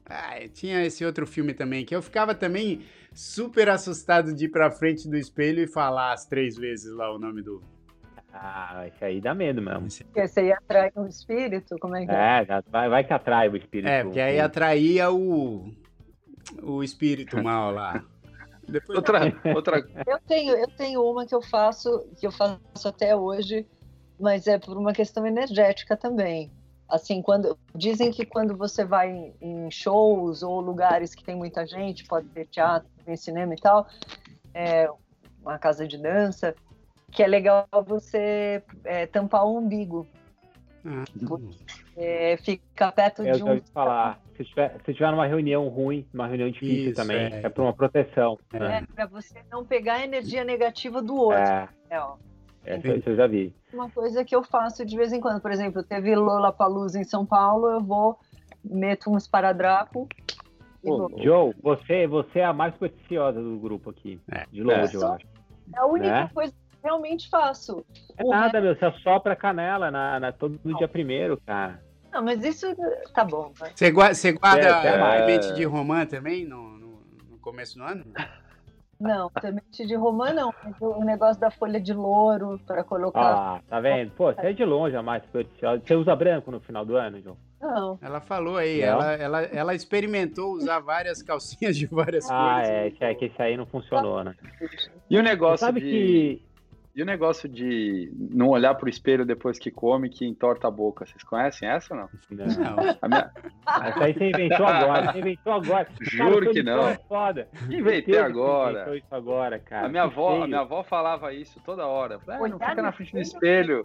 [0.06, 2.82] Ah, tinha esse outro filme também, que eu ficava também
[3.14, 7.18] super assustado de ir pra frente do espelho e falar as três vezes lá o
[7.18, 7.64] nome do,
[8.34, 9.88] ah, esse aí dá medo mesmo.
[10.16, 11.78] Esse aí atrai um espírito?
[11.80, 12.46] Como é que é?
[12.48, 13.90] É, vai, vai que atrai o espírito.
[13.90, 15.70] É, porque aí atraía o,
[16.62, 18.04] o espírito mal lá.
[18.72, 18.98] Depois...
[18.98, 19.20] Outra,
[19.54, 19.88] outra...
[20.08, 23.68] Eu, tenho, eu tenho uma que eu faço, que eu faço até hoje,
[24.20, 26.52] mas é por uma questão energética também.
[26.88, 32.06] Assim, quando dizem que quando você vai em shows ou lugares que tem muita gente,
[32.06, 33.88] pode ter teatro, tem cinema e tal,
[34.54, 34.90] é,
[35.42, 36.54] uma casa de dança,
[37.12, 40.06] que é legal você é, tampar o umbigo.
[40.84, 41.50] Uhum.
[41.96, 43.62] É, fica perto eu de um.
[43.74, 44.20] falar.
[44.36, 47.64] Se tiver, se tiver numa reunião ruim, uma reunião difícil Isso, também, é, é para
[47.64, 48.38] uma proteção.
[48.54, 48.88] É, né?
[48.96, 51.40] para você não pegar a energia negativa do outro.
[51.40, 52.16] É, é ó.
[52.66, 53.54] É, isso eu já vi.
[53.74, 57.04] Uma coisa que eu faço de vez em quando, por exemplo, teve Lola Palusa em
[57.04, 58.20] São Paulo, eu vou,
[58.64, 60.08] meto um esparadrapo.
[60.84, 64.20] Ô, Joe, você, você é a mais supersticiosa do grupo aqui.
[64.32, 64.46] É.
[64.52, 65.28] De longe, eu acho.
[65.76, 66.30] É a única né?
[66.34, 66.54] coisa
[66.84, 67.86] realmente faço.
[68.18, 68.62] É nada, resto...
[68.62, 71.82] meu, você assopra a canela na, na, todo no dia primeiro, cara.
[72.12, 72.68] Não, mas isso
[73.14, 73.52] tá bom.
[73.74, 77.00] Você guarda, você guarda semente de romã também no, no,
[77.30, 78.06] no, começo do ano?
[79.00, 80.54] Não, semente de romã não.
[80.80, 83.20] O negócio da folha de louro para colocar.
[83.22, 84.12] Ah, tá vendo?
[84.12, 85.24] Pô, você é de longe a mais.
[85.32, 87.38] Você usa branco no final do ano, João?
[87.60, 87.98] Não.
[88.02, 92.70] Ela falou aí, ela, ela, ela experimentou usar várias calcinhas de várias ah, cores.
[92.70, 94.36] Ah, é, é que isso aí não funcionou, né?
[95.10, 95.90] E o negócio você sabe de...
[95.90, 96.51] que
[96.94, 101.06] e o negócio de não olhar pro espelho depois que come, que entorta a boca,
[101.06, 102.10] vocês conhecem essa ou não?
[102.30, 102.98] Não.
[103.02, 103.32] A minha...
[103.86, 105.88] Essa aí você inventou agora, você inventou agora.
[106.02, 106.88] Juro cara, que não.
[106.90, 107.48] É foda.
[107.70, 108.72] Inventei agora.
[108.72, 109.86] Inventou isso agora, cara.
[109.86, 112.20] A minha, avó, a minha avó falava isso toda hora.
[112.28, 113.84] Ah, não fica na frente do espelho.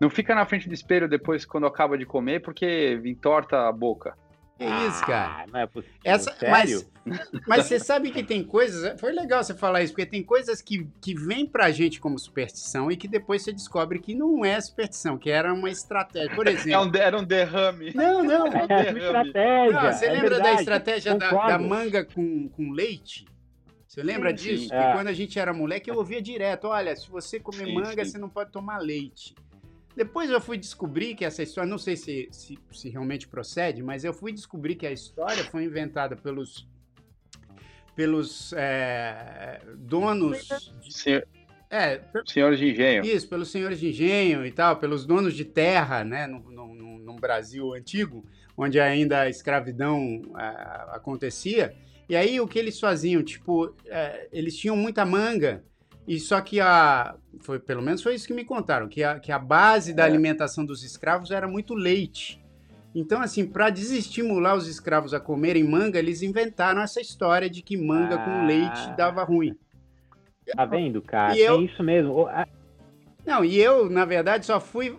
[0.00, 4.16] Não fica na frente do espelho depois quando acaba de comer, porque entorta a boca.
[4.58, 5.42] Que isso, cara?
[5.42, 5.96] Ah, não é possível.
[6.02, 6.82] Essa, Sério?
[7.04, 8.98] Mas, mas você sabe que tem coisas.
[8.98, 12.90] Foi legal você falar isso, porque tem coisas que, que vêm pra gente como superstição
[12.90, 16.34] e que depois você descobre que não é superstição, que era uma estratégia.
[16.34, 16.66] Por exemplo.
[16.76, 17.92] É um, era um derrame.
[17.94, 18.46] Não, não.
[18.48, 19.72] É uma estratégia.
[19.72, 23.26] Não, você é lembra da verdade, estratégia da, da manga com, com leite?
[23.86, 24.62] Você lembra Sim, disso?
[24.64, 24.68] sim.
[24.68, 24.92] Que É.
[24.92, 28.10] quando a gente era moleque, eu ouvia direto: olha, se você comer Sim, manga, sim.
[28.10, 29.34] você não pode tomar leite.
[29.96, 34.04] Depois eu fui descobrir que essa história, não sei se, se, se realmente procede, mas
[34.04, 36.68] eu fui descobrir que a história foi inventada pelos
[37.94, 40.46] pelos é, donos.
[40.82, 41.26] de- Senhor,
[41.70, 43.04] é, senhores de engenho.
[43.04, 47.16] isso, pelos senhores de engenho e tal, pelos donos de terra, né, no, no, no-
[47.16, 48.24] Brasil antigo,
[48.56, 51.74] onde ainda a escravidão ah, acontecia.
[52.08, 55.64] E aí o que eles faziam, tipo, eh, eles tinham muita manga,
[56.06, 57.14] e só que a.
[57.40, 60.06] Foi, pelo menos foi isso que me contaram, que a, que a base da É.
[60.06, 62.42] alimentação dos escravos era muito leite.
[62.94, 67.76] Então, assim, para desestimular os escravos a comerem manga, eles inventaram essa história de que
[67.76, 68.46] manga com Ah.
[68.46, 69.54] leite dava ruim.
[70.54, 71.36] Tá vendo, cara?
[71.36, 72.26] E eu- É isso mesmo.
[73.26, 74.96] Não, e eu, na verdade, só fui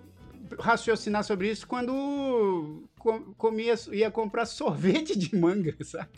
[0.60, 2.84] raciocinar sobre isso quando
[3.38, 6.10] comia, ia comprar sorvete de manga, saca?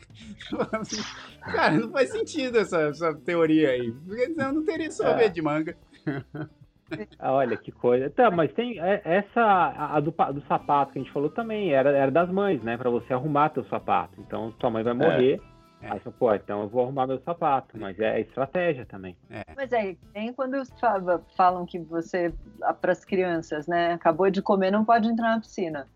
[0.73, 1.01] Assim,
[1.41, 5.77] Cara, não faz sentido essa, essa teoria aí, porque senão não teria sorvete de manga.
[7.19, 8.09] Ah, Olha que coisa.
[8.09, 11.71] Tá, mas tem é- essa a a do, do sapato que a gente falou também
[11.71, 12.77] era, era das mães, né?
[12.77, 14.19] Pra você arrumar teu sapato.
[14.19, 15.39] Então tua mãe vai morrer.
[15.83, 15.91] É.
[15.91, 17.77] Aí você, pô, então eu vou arrumar meu sapato.
[17.77, 19.15] Mas é estratégia também.
[19.55, 22.33] Mas é, tem quando fa- falam que você,
[22.81, 25.87] para as crianças, né, acabou de comer, não pode entrar na piscina.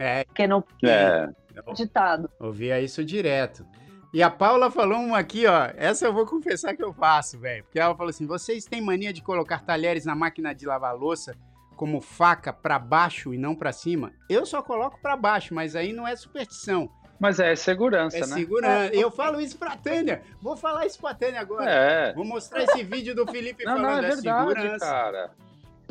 [0.00, 2.30] É, Porque não É, é ditado.
[2.40, 3.66] ouvia isso direto.
[4.12, 5.70] E a Paula falou uma aqui, ó.
[5.76, 7.62] Essa eu vou confessar que eu faço, velho.
[7.64, 11.36] Porque ela falou assim: vocês têm mania de colocar talheres na máquina de lavar louça
[11.76, 14.10] como faca pra baixo e não pra cima?
[14.28, 16.90] Eu só coloco pra baixo, mas aí não é superstição.
[17.20, 18.26] mas é segurança, É né?
[18.26, 18.94] segurança.
[18.94, 20.22] Eu falo isso pra Tânia.
[20.42, 21.70] Vou falar isso pra Tânia agora.
[21.70, 22.12] É.
[22.14, 24.86] Vou mostrar esse vídeo do Felipe Não, falando não, é é verdade, segurança.
[24.86, 25.30] cara.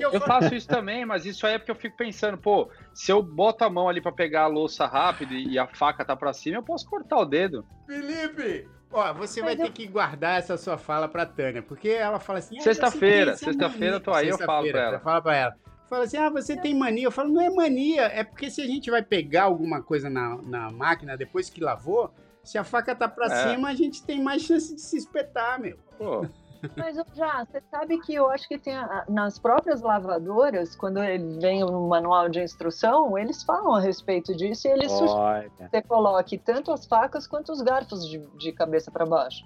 [0.02, 3.12] Eu Eu faço isso também, mas isso aí é porque eu fico pensando, pô, se
[3.12, 6.34] eu boto a mão ali pra pegar a louça rápido e a faca tá pra
[6.34, 7.66] cima, eu posso cortar o dedo.
[7.86, 8.68] Felipe!
[8.92, 12.58] Ó, você vai ter que guardar essa sua fala pra Tânia, porque ela fala assim...
[12.58, 15.00] ah, Sexta-feira, essa sexta-feira eu tô aí, eu falo pra ela.
[15.00, 15.56] Fala pra ela.
[15.88, 17.06] Fala assim, ah, você tem mania.
[17.06, 20.38] Eu falo, não é mania, é porque se a gente vai pegar alguma coisa na,
[20.44, 22.12] na máquina depois que lavou,
[22.44, 23.50] se a faca tá pra É.
[23.52, 25.78] cima, a gente tem mais chance de se espetar, meu.
[25.98, 26.26] Pô,
[26.76, 31.38] Mas já, você sabe que eu acho que tem a- nas próprias lavadoras, quando eles
[31.38, 35.82] vêm no manual de instrução, eles falam a respeito disso e eles sugerem que você
[35.82, 39.46] coloque tanto as facas quanto os garfos de, de cabeça para baixo.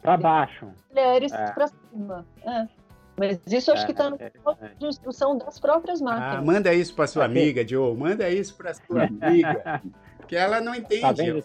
[0.00, 0.68] Pra baixo.
[0.90, 1.50] Mulheres É.
[1.52, 2.24] para cima.
[2.44, 2.66] É.
[3.18, 6.44] Mas isso eu acho que tá no É, manual de instrução das próprias Ah, máquinas.
[6.44, 7.36] manda isso pra sua Ok.
[7.42, 7.96] amiga, Joe.
[7.96, 9.82] Manda isso pra sua amiga.
[10.18, 11.00] Porque ela não entende.
[11.02, 11.42] Tá vendo?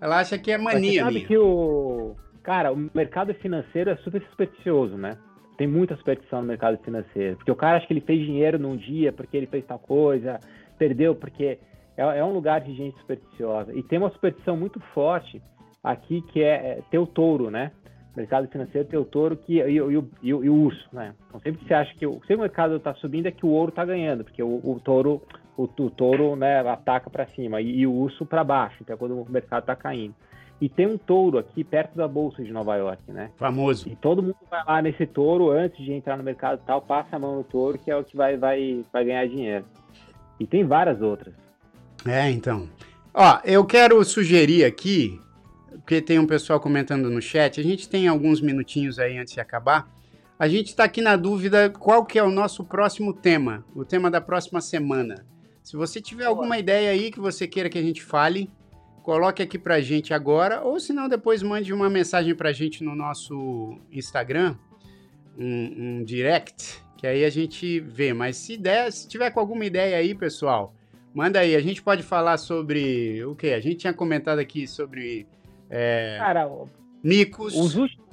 [0.00, 1.26] Ela acha que é mania você sabe minha.
[1.26, 2.14] que o.
[2.48, 5.18] Cara, o mercado financeiro é super supersticioso, né?
[5.58, 7.36] Tem muita superstição no mercado financeiro.
[7.36, 10.40] Porque o cara acha que ele fez dinheiro num dia porque ele fez tal coisa,
[10.78, 11.58] perdeu porque.
[11.94, 13.74] É, é um lugar de gente supersticiosa.
[13.74, 15.42] E tem uma superstição muito forte
[15.84, 17.70] aqui que é, é ter o touro, né?
[18.16, 21.14] Mercado financeiro tem o touro que, e, e e e o urso, né?
[21.28, 23.50] Então sempre que você acha que o, sempre o mercado está subindo é que o
[23.50, 25.20] ouro está ganhando, porque o, o touro
[25.54, 28.98] o, o touro né, ataca para cima e, e o urso para baixo, então é
[28.98, 30.14] quando o mercado está caindo.
[30.60, 33.30] E tem um touro aqui perto da bolsa de Nova York, né?
[33.36, 33.88] Famoso.
[33.88, 37.14] E todo mundo vai lá nesse touro antes de entrar no mercado e tal, passa
[37.14, 39.64] a mão no touro, que é o que vai, vai, vai ganhar dinheiro.
[40.40, 41.34] E tem várias outras.
[42.04, 42.68] É, então.
[43.14, 45.20] Ó, eu quero sugerir aqui,
[45.70, 49.40] porque tem um pessoal comentando no chat, a gente tem alguns minutinhos aí antes de
[49.40, 49.88] acabar.
[50.38, 54.10] A gente está aqui na dúvida qual que é o nosso próximo tema, o tema
[54.10, 55.26] da próxima semana.
[55.62, 58.50] Se você tiver alguma ideia aí que você queira que a gente fale,
[59.08, 62.94] coloque aqui pra gente agora, ou se não, depois mande uma mensagem pra gente no
[62.94, 64.54] nosso Instagram,
[65.38, 68.12] um, um direct, que aí a gente vê.
[68.12, 70.74] Mas se der, se tiver com alguma ideia aí, pessoal,
[71.14, 71.56] manda aí.
[71.56, 73.54] A gente pode falar sobre o quê?
[73.54, 75.26] A gente tinha comentado aqui sobre
[75.70, 76.46] é, Cara,
[77.02, 77.56] micos.
[77.56, 78.06] os últimos,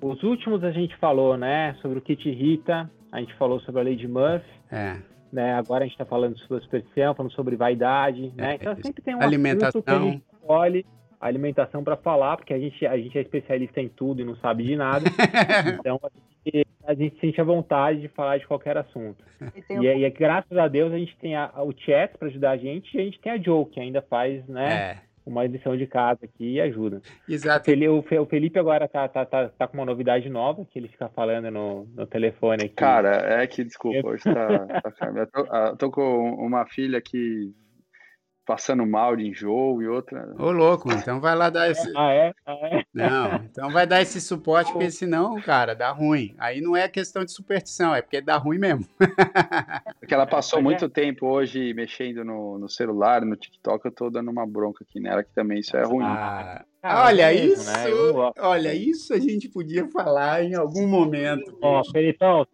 [0.00, 1.76] os últimos a gente falou, né?
[1.82, 4.46] Sobre o kit Rita, a gente falou sobre a lei de Murphy.
[4.70, 4.96] É,
[5.32, 5.54] né?
[5.54, 8.52] Agora a gente está falando sobre superstição, falando sobre vaidade, né?
[8.52, 9.82] É, Então sempre tem um Alimentação.
[9.82, 10.86] que a gente escolhe
[11.20, 14.36] a alimentação para falar, porque a gente, a gente é especialista em tudo e não
[14.36, 15.04] sabe de nada.
[15.80, 16.08] então a
[16.44, 19.22] gente, a gente sente a vontade de falar de qualquer assunto.
[19.40, 22.52] E um E, e graças a Deus a gente tem a, o chat para ajudar
[22.52, 24.98] a gente e a gente tem a Joe, que ainda faz né, é,
[25.28, 27.00] uma edição de casa aqui e ajuda.
[27.28, 27.70] Exato.
[27.70, 30.88] O Fe- o Felipe agora tá, tá, tá, tá com uma novidade nova, que ele
[30.88, 32.74] fica falando no, no telefone aqui.
[32.74, 34.66] cara, é que desculpa, hoje tá.
[34.66, 37.52] tá- eu, tô, eu tô com uma filha que
[38.48, 40.34] passando mal de enjoo e outra.
[40.38, 41.92] Ô, louco, então vai lá dar esse.
[41.94, 42.32] Ah, é?
[42.46, 42.84] Ah, é?
[42.94, 46.34] Não, então vai dar esse suporte, porque senão, cara, dá ruim.
[46.38, 48.86] Aí não é questão de superstição, é porque dá ruim mesmo.
[50.00, 54.30] Porque ela passou muito tempo hoje mexendo no, no celular, no TikTok, eu tô dando
[54.30, 56.06] uma bronca aqui nela, que também isso é ruim.
[56.06, 57.84] Ah, olha isso, né?
[58.38, 61.58] olha, isso a gente podia falar em algum momento.
[61.60, 62.46] Ó, Felipão,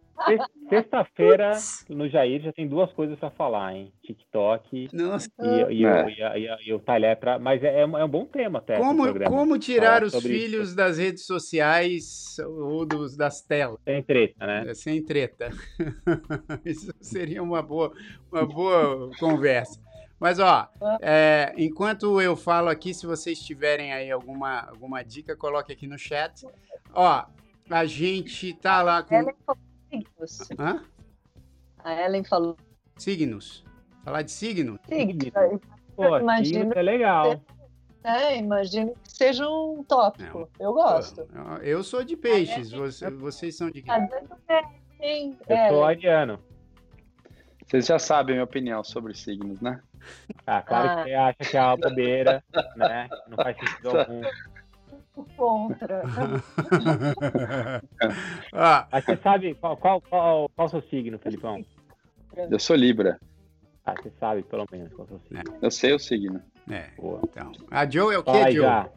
[0.69, 1.51] Sexta-feira,
[1.89, 3.93] no Jair, já tem duas coisas para falar, hein?
[4.01, 5.29] TikTok Nossa.
[5.69, 6.09] e, e, é.
[6.09, 7.37] e, e, e o talher para.
[7.37, 8.77] Mas é, é, um bom tema até.
[8.77, 10.75] Como, como tirar os filhos isso.
[10.75, 13.77] das redes sociais ou dos, das telas?
[13.83, 14.63] Sem treta, né?
[14.67, 15.49] É, sem treta.
[16.65, 17.91] Isso seria uma boa,
[18.31, 19.79] uma boa conversa.
[20.19, 20.67] Mas, ó,
[21.01, 25.99] é, enquanto eu falo aqui, se vocês tiverem aí alguma, alguma dica, coloque aqui no
[25.99, 26.47] chat.
[26.93, 27.25] Ó,
[27.69, 29.15] a gente tá lá com
[30.25, 30.59] signos.
[30.59, 30.83] Hã?
[31.83, 32.57] A Ellen falou.
[32.97, 33.63] Signos.
[34.03, 34.79] Falar de signo?
[34.87, 35.31] Signos.
[35.95, 37.41] Pô, imagino é legal.
[38.03, 40.47] É, imagino que seja um tópico.
[40.59, 41.27] eu gosto.
[41.61, 42.71] Eu sou de peixes.
[42.71, 43.91] Você, vocês são de quê?
[45.47, 46.39] Eu sou ariano.
[47.65, 49.81] Vocês já sabem a minha opinião sobre signos, né?
[50.45, 50.95] Ah, claro ah.
[50.95, 52.43] que você acha que é uma bobeira,
[52.75, 53.09] né?
[53.27, 54.21] Não faz sentido algum
[55.23, 56.03] contra.
[58.53, 58.87] ah.
[58.91, 61.63] Mas você sabe qual, qual, qual, qual é o seu signo, Felipão?
[62.49, 63.19] Eu sou Libra.
[63.85, 65.57] Ah, você sabe pelo menos qual é o seu signo.
[65.61, 66.41] Eu sei o signo.
[66.69, 67.21] É, Boa.
[67.23, 67.51] então.
[67.69, 68.61] A Joe é o quê, Joe?
[68.61, 68.89] Já.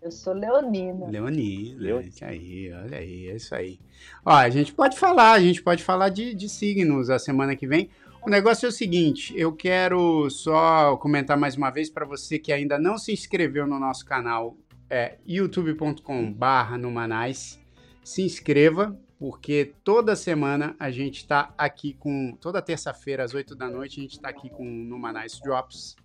[0.00, 1.06] Eu sou leonina.
[1.06, 2.12] Leonina, Leonina.
[2.22, 3.78] aí, olha aí, é isso aí.
[4.26, 7.68] Ó, a gente pode falar, a gente pode falar de, de signos a semana que
[7.68, 7.88] vem.
[8.24, 12.52] O negócio é o seguinte, eu quero só comentar mais uma vez para você que
[12.52, 14.56] ainda não se inscreveu no nosso canal
[14.92, 17.58] é youtube.com/barra Numanais.
[18.04, 22.36] Se inscreva, porque toda semana a gente está aqui com.
[22.40, 25.96] Toda terça-feira, às 8 da noite, a gente está aqui com Numanais Drops.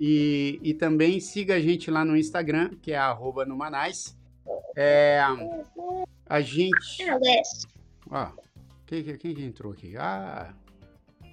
[0.00, 2.98] E, e também siga a gente lá no Instagram, que é
[3.46, 4.16] Numanais.
[4.74, 5.22] É,
[6.26, 7.04] a gente.
[8.10, 8.28] Ó,
[8.86, 9.94] quem, quem, quem entrou aqui?
[9.96, 10.52] Ah,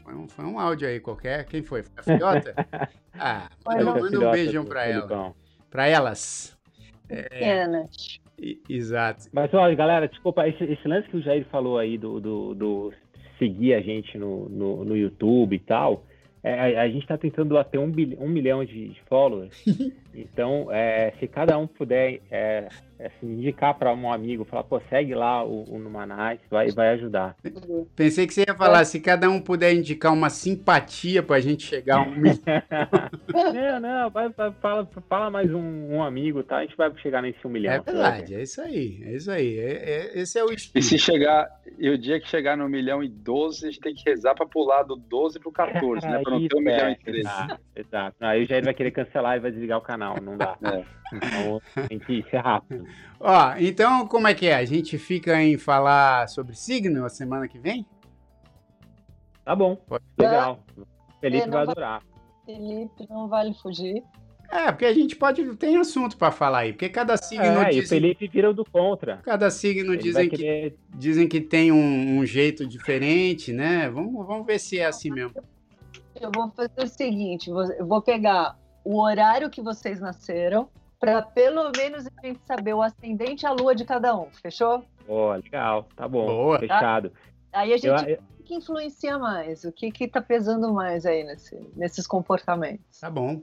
[0.04, 1.46] foi um, foi um áudio aí qualquer.
[1.46, 1.84] Quem foi?
[1.84, 2.56] Foi a filhota?
[3.24, 5.36] Ah, manda, manda um beijão para ela.
[5.70, 6.58] Para elas.
[7.12, 8.20] Pequenas.
[8.42, 9.26] É, exato.
[9.34, 12.94] Mas olha, galera, desculpa, esse, esse, lance que o Jair falou aí do, do, do
[13.38, 16.06] seguir a gente no, no, no YouTube e tal,
[16.44, 19.64] é, a, a, gente está tentando bater um, um milhão de, de followers.
[20.14, 22.68] então, é, se cada um puder é,
[23.06, 27.36] assim, indicar para um amigo, falar, pô, segue lá o, o Numanais, vai, vai ajudar.
[27.96, 31.64] Pensei que você ia falar, se cada um puder indicar uma simpatia para a gente
[31.64, 32.40] chegar a um milhão.
[33.54, 36.58] não, não, vai, vai, fala, fala mais um, um, amigo, tá?
[36.58, 37.74] A gente vai chegar nesse um milhão.
[37.74, 39.58] É verdade, é isso aí, é isso aí.
[39.58, 40.78] É, é, esse é o espírito.
[40.78, 41.50] E se chegar,
[41.80, 44.46] e o dia que chegar no milhão e 12, a gente tem que rezar para
[44.46, 46.22] pular do 12 pro 14, né?
[46.22, 47.20] Para não ter um milhão e 13.
[47.20, 48.16] Exato, exato.
[48.20, 50.58] Aí o Jair vai querer cancelar e vai desligar o canal, não dá.
[50.64, 50.84] É.
[51.14, 52.86] Então tem que ser rápido.
[53.20, 54.56] Ó, então como é que é?
[54.56, 57.86] A gente fica em falar sobre signo a semana que vem?
[59.44, 59.78] Tá bom,
[60.18, 60.64] legal.
[61.20, 62.04] Felipe vai adorar.
[62.46, 64.04] Felipe não vale fugir.
[64.52, 65.56] É, porque a gente pode.
[65.56, 67.46] Tem assunto para falar aí, porque cada signo.
[67.46, 69.18] É, dizem, e o Felipe vira do contra.
[69.18, 70.72] Cada signo dizem, querer...
[70.72, 73.90] que, dizem que tem um, um, jeito diferente, né?
[73.90, 75.42] Vamos, vamos ver se é assim mesmo.
[76.20, 80.70] Eu vou fazer o seguinte: eu vou pegar o horário que vocês nasceram,
[81.00, 84.84] para pelo menos a gente saber o ascendente e a lua de cada um, fechou?
[85.08, 86.60] Oh, legal, tá bom, Boa.
[86.60, 87.10] fechado.
[87.10, 87.60] Tá?
[87.60, 89.64] Aí a gente, eu, o que influencia mais?
[89.64, 93.00] O que que tá pesando mais aí nesse, nesses comportamentos?
[93.00, 93.42] Tá bom.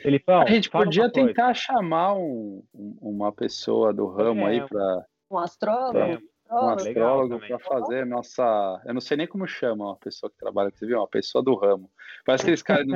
[0.00, 5.38] Felipão, a gente podia tentar chamar um, uma pessoa do ramo é, aí para um
[5.38, 5.92] astrólogo.
[5.92, 6.18] Pra,
[6.52, 8.82] um astrólogo para fazer nossa.
[8.84, 10.98] Eu não sei nem como chama uma pessoa que trabalha, você viu?
[10.98, 11.90] Uma pessoa do ramo.
[12.24, 12.86] Parece que eles caras,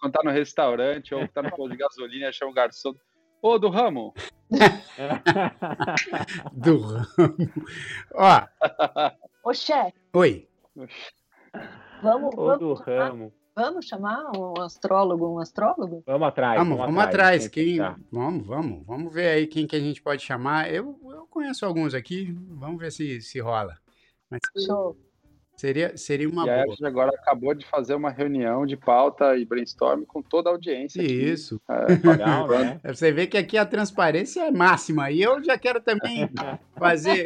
[0.00, 2.94] quando tá no restaurante ou tá no posto de gasolina, acham um garçom.
[3.40, 4.14] Ô, do ramo.
[6.52, 7.06] do ramo.
[8.14, 8.42] Ó.
[9.44, 9.94] Ô, chefe.
[10.14, 10.48] Oi.
[12.02, 13.32] Vamos, Ô, vamos do chamar, ramo.
[13.56, 16.02] Vamos chamar um astrólogo, um astrólogo?
[16.04, 16.58] Vamos atrás.
[16.58, 17.46] Vamos, vamos, vamos atrás.
[17.46, 17.78] Quem,
[18.10, 18.84] vamos, vamos.
[18.84, 20.72] Vamos ver aí quem que a gente pode chamar.
[20.72, 22.36] Eu, eu conheço alguns aqui.
[22.48, 23.78] Vamos ver se, se rola.
[24.28, 24.96] Mas, Show.
[25.56, 26.62] Seria, seria uma e boa.
[26.62, 30.52] a gente agora acabou de fazer uma reunião de pauta e brainstorm com toda a
[30.52, 31.00] audiência.
[31.00, 31.60] Isso.
[31.68, 32.80] É, Legal, né?
[32.84, 35.10] Você vê que aqui a transparência é máxima.
[35.12, 36.28] E eu já quero também
[36.76, 37.24] fazer,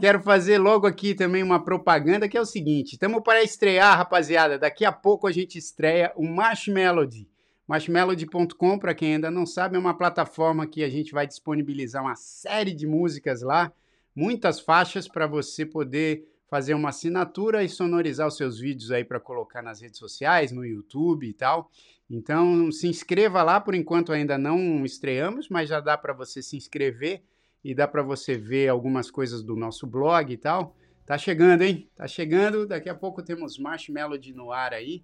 [0.00, 4.56] quero fazer logo aqui também uma propaganda que é o seguinte: estamos para estrear, rapaziada.
[4.56, 7.28] Daqui a pouco a gente estreia o Marshmelody.
[7.66, 12.14] Marshmelody.com, para quem ainda não sabe, é uma plataforma que a gente vai disponibilizar uma
[12.14, 13.72] série de músicas lá,
[14.14, 19.18] muitas faixas para você poder fazer uma assinatura e sonorizar os seus vídeos aí para
[19.18, 21.68] colocar nas redes sociais, no YouTube e tal.
[22.08, 26.56] Então se inscreva lá, por enquanto ainda não estreamos, mas já dá para você se
[26.56, 27.24] inscrever
[27.64, 30.76] e dá para você ver algumas coisas do nosso blog e tal.
[31.04, 31.90] Tá chegando, hein?
[31.96, 32.68] Tá chegando.
[32.68, 35.02] Daqui a pouco temos Marshmallow no ar aí.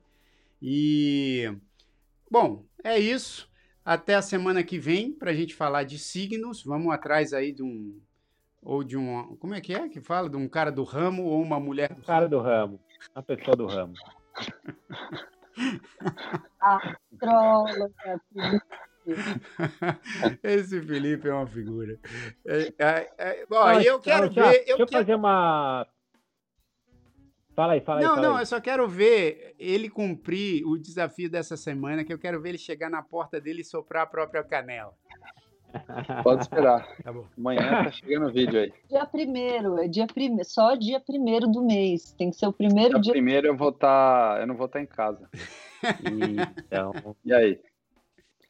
[0.62, 1.52] E
[2.30, 3.50] bom, é isso.
[3.84, 6.62] Até a semana que vem para a gente falar de signos.
[6.62, 7.98] Vamos atrás aí de um
[8.62, 11.42] ou de um como é que é que fala de um cara do ramo ou
[11.42, 12.30] uma mulher do cara ramo.
[12.30, 12.80] do ramo,
[13.14, 13.94] uma pessoa do ramo.
[16.60, 17.90] Astróloga.
[20.42, 21.98] Esse Felipe é uma figura.
[22.46, 24.64] É, é, é, bom, eu quero ver.
[24.66, 25.86] Eu deixa eu fazer uma.
[27.54, 28.16] Fala aí, fala não, aí.
[28.16, 32.40] Não, não, eu só quero ver ele cumprir o desafio dessa semana, que eu quero
[32.40, 34.94] ver ele chegar na porta dele e soprar a própria canela.
[36.22, 36.86] Pode esperar.
[37.02, 38.72] Tá Amanhã tá chegando o vídeo aí.
[38.88, 42.12] Dia primeiro, é dia primeiro, só dia primeiro do mês.
[42.12, 43.00] Tem que ser o primeiro dia.
[43.00, 43.12] dia...
[43.12, 45.28] primeiro eu vou estar, tá, eu não vou estar tá em casa.
[46.66, 46.92] Então...
[47.24, 47.60] E aí?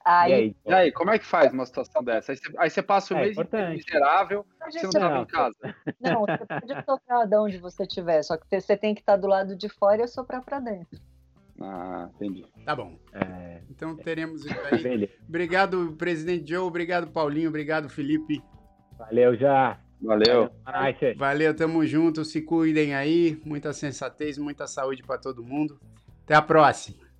[0.04, 2.32] Aí, e, aí, e aí, como é que faz uma situação dessa?
[2.32, 3.36] Aí você, aí você passa o é mês
[3.70, 5.56] miserável, você não estava em casa.
[6.00, 9.28] Não, você pode soprar de onde você estiver, só que você tem que estar do
[9.28, 10.98] lado de fora e soprar para dentro.
[11.60, 12.44] Ah, entendi.
[12.64, 12.98] Tá bom.
[13.12, 13.60] É...
[13.70, 14.02] Então é.
[14.02, 15.10] teremos isso aí.
[15.28, 16.66] Obrigado, presidente Joe.
[16.66, 17.48] Obrigado, Paulinho.
[17.48, 18.42] Obrigado, Felipe.
[18.98, 19.78] Valeu já.
[20.00, 20.50] Valeu.
[21.16, 22.24] Valeu, tamo junto.
[22.24, 23.40] Se cuidem aí.
[23.44, 25.78] Muita sensatez, muita saúde para todo mundo.
[26.24, 27.10] Até a próxima.